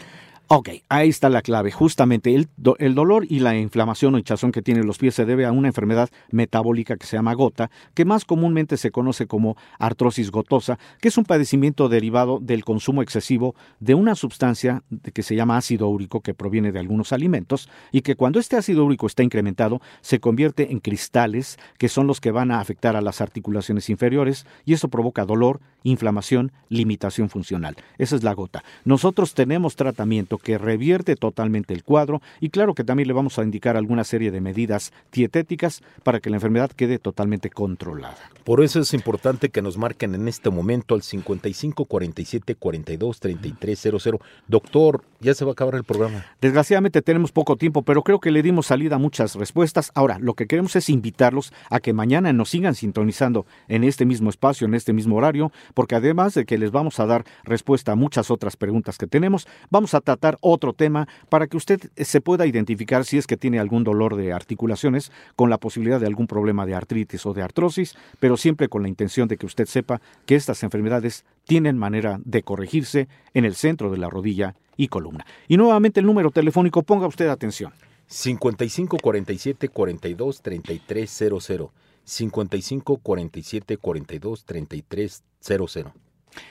Ok, 0.51 0.69
ahí 0.89 1.09
está 1.09 1.29
la 1.29 1.43
clave. 1.43 1.69
Justamente 1.69 2.33
el, 2.33 2.49
el, 2.79 2.95
dolor 2.95 3.23
y 3.29 3.37
la 3.37 3.55
inflamación 3.55 4.15
o 4.15 4.17
hinchazón 4.17 4.51
que 4.51 4.63
tienen 4.63 4.87
los 4.87 4.97
pies 4.97 5.13
se 5.13 5.23
debe 5.25 5.45
a 5.45 5.51
una 5.51 5.67
enfermedad 5.67 6.09
metabólica 6.31 6.97
que 6.97 7.05
se 7.05 7.17
llama 7.17 7.35
gota, 7.35 7.69
que 7.93 8.03
más 8.03 8.25
comúnmente 8.25 8.75
se 8.77 8.89
conoce 8.89 9.27
como 9.27 9.57
artrosis 9.77 10.31
gotosa, 10.31 10.79
que 11.01 11.09
es 11.09 11.19
un 11.19 11.25
padecimiento 11.25 11.87
derivado 11.87 12.39
del 12.41 12.65
consumo 12.65 13.03
excesivo 13.03 13.53
de 13.79 13.93
una 13.93 14.15
sustancia 14.15 14.81
que 15.13 15.21
se 15.21 15.35
llama 15.35 15.55
ácido 15.55 15.87
úrico 15.87 16.21
que 16.21 16.33
proviene 16.33 16.71
de 16.71 16.79
algunos 16.79 17.13
alimentos 17.13 17.69
y 17.91 18.01
que 18.01 18.15
cuando 18.15 18.39
este 18.39 18.57
ácido 18.57 18.83
úrico 18.83 19.05
está 19.05 19.21
incrementado 19.21 19.81
se 20.01 20.19
convierte 20.19 20.71
en 20.71 20.79
cristales 20.79 21.59
que 21.77 21.89
son 21.89 22.07
los 22.07 22.19
que 22.19 22.31
van 22.31 22.49
a 22.49 22.59
afectar 22.59 22.95
a 22.95 23.01
las 23.01 23.21
articulaciones 23.21 23.87
inferiores 23.91 24.47
y 24.65 24.73
eso 24.73 24.87
provoca 24.87 25.25
dolor, 25.25 25.59
inflamación, 25.83 26.51
limitación 26.69 27.29
funcional. 27.29 27.75
Esa 27.99 28.15
es 28.15 28.23
la 28.23 28.33
gota. 28.33 28.63
Nosotros 28.83 29.35
tenemos 29.35 29.75
tratamiento 29.75 30.38
que 30.39 30.57
revierte 30.57 31.15
totalmente 31.15 31.73
el 31.73 31.83
cuadro 31.83 32.21
y 32.39 32.49
claro 32.49 32.73
que 32.73 32.83
también 32.83 33.07
le 33.07 33.13
vamos 33.13 33.37
a 33.39 33.43
indicar 33.43 33.77
alguna 33.77 34.03
serie 34.03 34.31
de 34.31 34.41
medidas 34.41 34.91
dietéticas 35.11 35.81
para 36.03 36.19
que 36.19 36.29
la 36.29 36.37
enfermedad 36.37 36.71
quede 36.71 36.99
totalmente 36.99 37.49
controlada. 37.49 38.17
Por 38.43 38.63
eso 38.63 38.79
es 38.79 38.93
importante 38.93 39.49
que 39.49 39.61
nos 39.61 39.77
marquen 39.77 40.15
en 40.15 40.27
este 40.27 40.49
momento 40.49 40.95
al 40.95 41.01
55 41.01 41.85
47 41.85 42.55
42 42.55 43.19
33 43.19 43.79
00. 43.79 44.19
Doctor, 44.47 45.03
ya 45.19 45.33
se 45.33 45.45
va 45.45 45.51
a 45.51 45.53
acabar 45.53 45.75
el 45.75 45.83
programa. 45.83 46.25
Desgraciadamente 46.41 47.01
tenemos 47.01 47.31
poco 47.31 47.57
tiempo, 47.57 47.81
pero 47.83 48.03
creo 48.03 48.19
que 48.19 48.31
le 48.31 48.41
dimos 48.41 48.67
salida 48.67 48.95
a 48.95 48.99
muchas 48.99 49.35
respuestas. 49.35 49.91
Ahora, 49.95 50.19
lo 50.19 50.33
que 50.33 50.47
queremos 50.47 50.75
es 50.75 50.89
invitarlos 50.89 51.53
a 51.69 51.79
que 51.79 51.93
mañana 51.93 52.33
nos 52.33 52.49
sigan 52.49 52.75
sintonizando 52.75 53.45
en 53.67 53.83
este 53.83 54.05
mismo 54.05 54.29
espacio, 54.29 54.67
en 54.67 54.73
este 54.73 54.93
mismo 54.93 55.15
horario, 55.15 55.51
porque 55.73 55.95
además 55.95 56.33
de 56.33 56.45
que 56.45 56.57
les 56.57 56.71
vamos 56.71 56.99
a 56.99 57.05
dar 57.05 57.25
respuesta 57.43 57.93
a 57.93 57.95
muchas 57.95 58.31
otras 58.31 58.57
preguntas 58.57 58.97
que 58.97 59.07
tenemos, 59.07 59.47
vamos 59.69 59.93
a 59.93 60.01
tratar 60.01 60.28
otro 60.41 60.73
tema 60.73 61.07
para 61.29 61.47
que 61.47 61.57
usted 61.57 61.89
se 61.95 62.21
pueda 62.21 62.45
identificar 62.45 63.05
si 63.05 63.17
es 63.17 63.27
que 63.27 63.37
tiene 63.37 63.59
algún 63.59 63.83
dolor 63.83 64.15
de 64.15 64.33
articulaciones 64.33 65.11
con 65.35 65.49
la 65.49 65.57
posibilidad 65.57 65.99
de 65.99 66.07
algún 66.07 66.27
problema 66.27 66.65
de 66.65 66.75
artritis 66.75 67.25
o 67.25 67.33
de 67.33 67.41
artrosis, 67.41 67.95
pero 68.19 68.37
siempre 68.37 68.69
con 68.69 68.81
la 68.83 68.89
intención 68.89 69.27
de 69.27 69.37
que 69.37 69.45
usted 69.45 69.65
sepa 69.65 70.01
que 70.25 70.35
estas 70.35 70.63
enfermedades 70.63 71.25
tienen 71.45 71.77
manera 71.77 72.19
de 72.23 72.43
corregirse 72.43 73.07
en 73.33 73.45
el 73.45 73.55
centro 73.55 73.91
de 73.91 73.97
la 73.97 74.09
rodilla 74.09 74.55
y 74.77 74.87
columna. 74.87 75.25
Y 75.47 75.57
nuevamente 75.57 75.99
el 75.99 76.05
número 76.05 76.31
telefónico, 76.31 76.83
ponga 76.83 77.07
usted 77.07 77.27
atención. 77.27 77.73
55 78.07 78.97
47 79.01 79.69
42 79.69 80.41
33 80.41 81.09
00. 81.09 81.71
55 82.03 82.97
47 82.97 83.77
42 83.77 84.45
33 84.45 85.23
00. 85.41 86.08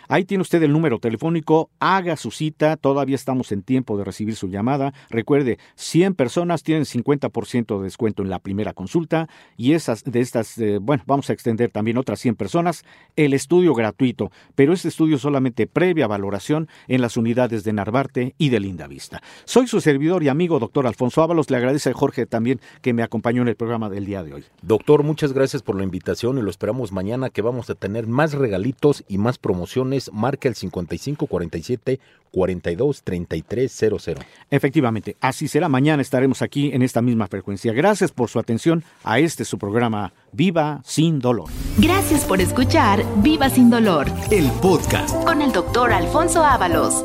Ahí 0.08 0.24
tiene 0.24 0.42
usted 0.42 0.62
el 0.62 0.72
número 0.72 0.98
telefónico, 0.98 1.70
haga 1.80 2.16
su 2.16 2.30
cita, 2.30 2.76
todavía 2.76 3.14
estamos 3.14 3.52
en 3.52 3.62
tiempo 3.62 3.98
de 3.98 4.04
recibir 4.04 4.36
su 4.36 4.48
llamada. 4.48 4.94
Recuerde, 5.10 5.58
100 5.76 6.14
personas 6.14 6.62
tienen 6.62 6.84
50% 6.84 7.78
de 7.78 7.84
descuento 7.84 8.22
en 8.22 8.30
la 8.30 8.38
primera 8.38 8.72
consulta 8.72 9.28
y 9.56 9.72
esas 9.72 10.04
de 10.04 10.20
estas, 10.20 10.56
eh, 10.58 10.78
bueno, 10.80 11.02
vamos 11.06 11.28
a 11.30 11.32
extender 11.32 11.70
también 11.70 11.98
otras 11.98 12.20
100 12.20 12.36
personas 12.36 12.84
el 13.16 13.34
estudio 13.34 13.74
gratuito, 13.74 14.30
pero 14.54 14.72
este 14.72 14.88
estudio 14.88 15.18
solamente 15.18 15.66
previa 15.66 16.06
valoración 16.06 16.68
en 16.86 17.02
las 17.02 17.16
unidades 17.16 17.64
de 17.64 17.72
Narvarte 17.72 18.34
y 18.38 18.48
de 18.48 18.60
Linda 18.60 18.86
Vista. 18.86 19.22
Soy 19.44 19.66
su 19.66 19.80
servidor 19.80 20.22
y 20.22 20.28
amigo, 20.28 20.58
doctor 20.58 20.86
Alfonso 20.86 21.22
Ábalos. 21.22 21.50
Le 21.50 21.56
agradece 21.56 21.90
a 21.90 21.94
Jorge 21.94 22.26
también 22.26 22.60
que 22.82 22.92
me 22.92 23.02
acompañó 23.02 23.42
en 23.42 23.48
el 23.48 23.56
programa 23.56 23.90
del 23.90 24.06
día 24.06 24.22
de 24.22 24.34
hoy. 24.34 24.44
Doctor, 24.62 25.02
muchas 25.02 25.32
gracias 25.32 25.62
por 25.62 25.76
la 25.76 25.84
invitación 25.84 26.38
y 26.38 26.42
lo 26.42 26.50
esperamos 26.50 26.92
mañana 26.92 27.30
que 27.30 27.42
vamos 27.42 27.68
a 27.70 27.74
tener 27.74 28.06
más 28.06 28.32
regalitos 28.32 29.04
y 29.08 29.18
más 29.18 29.38
promociones. 29.38 29.67
Marca 30.12 30.48
el 30.48 30.54
5547 30.54 32.00
42 32.30 33.02
33 33.02 33.72
00. 33.72 34.20
Efectivamente, 34.50 35.16
así 35.20 35.48
será. 35.48 35.68
Mañana 35.68 36.02
estaremos 36.02 36.42
aquí 36.42 36.70
en 36.72 36.82
esta 36.82 37.00
misma 37.02 37.26
frecuencia. 37.26 37.72
Gracias 37.72 38.12
por 38.12 38.28
su 38.28 38.38
atención 38.38 38.84
a 39.04 39.18
este 39.18 39.44
su 39.44 39.58
programa 39.58 40.12
Viva 40.32 40.80
sin 40.84 41.18
dolor. 41.20 41.48
Gracias 41.78 42.24
por 42.24 42.40
escuchar 42.40 43.02
Viva 43.22 43.48
sin 43.48 43.70
dolor 43.70 44.06
El 44.30 44.50
podcast. 44.60 45.14
con 45.24 45.40
el 45.42 45.52
doctor 45.52 45.92
Alfonso 45.92 46.44
Ábalos. 46.44 47.04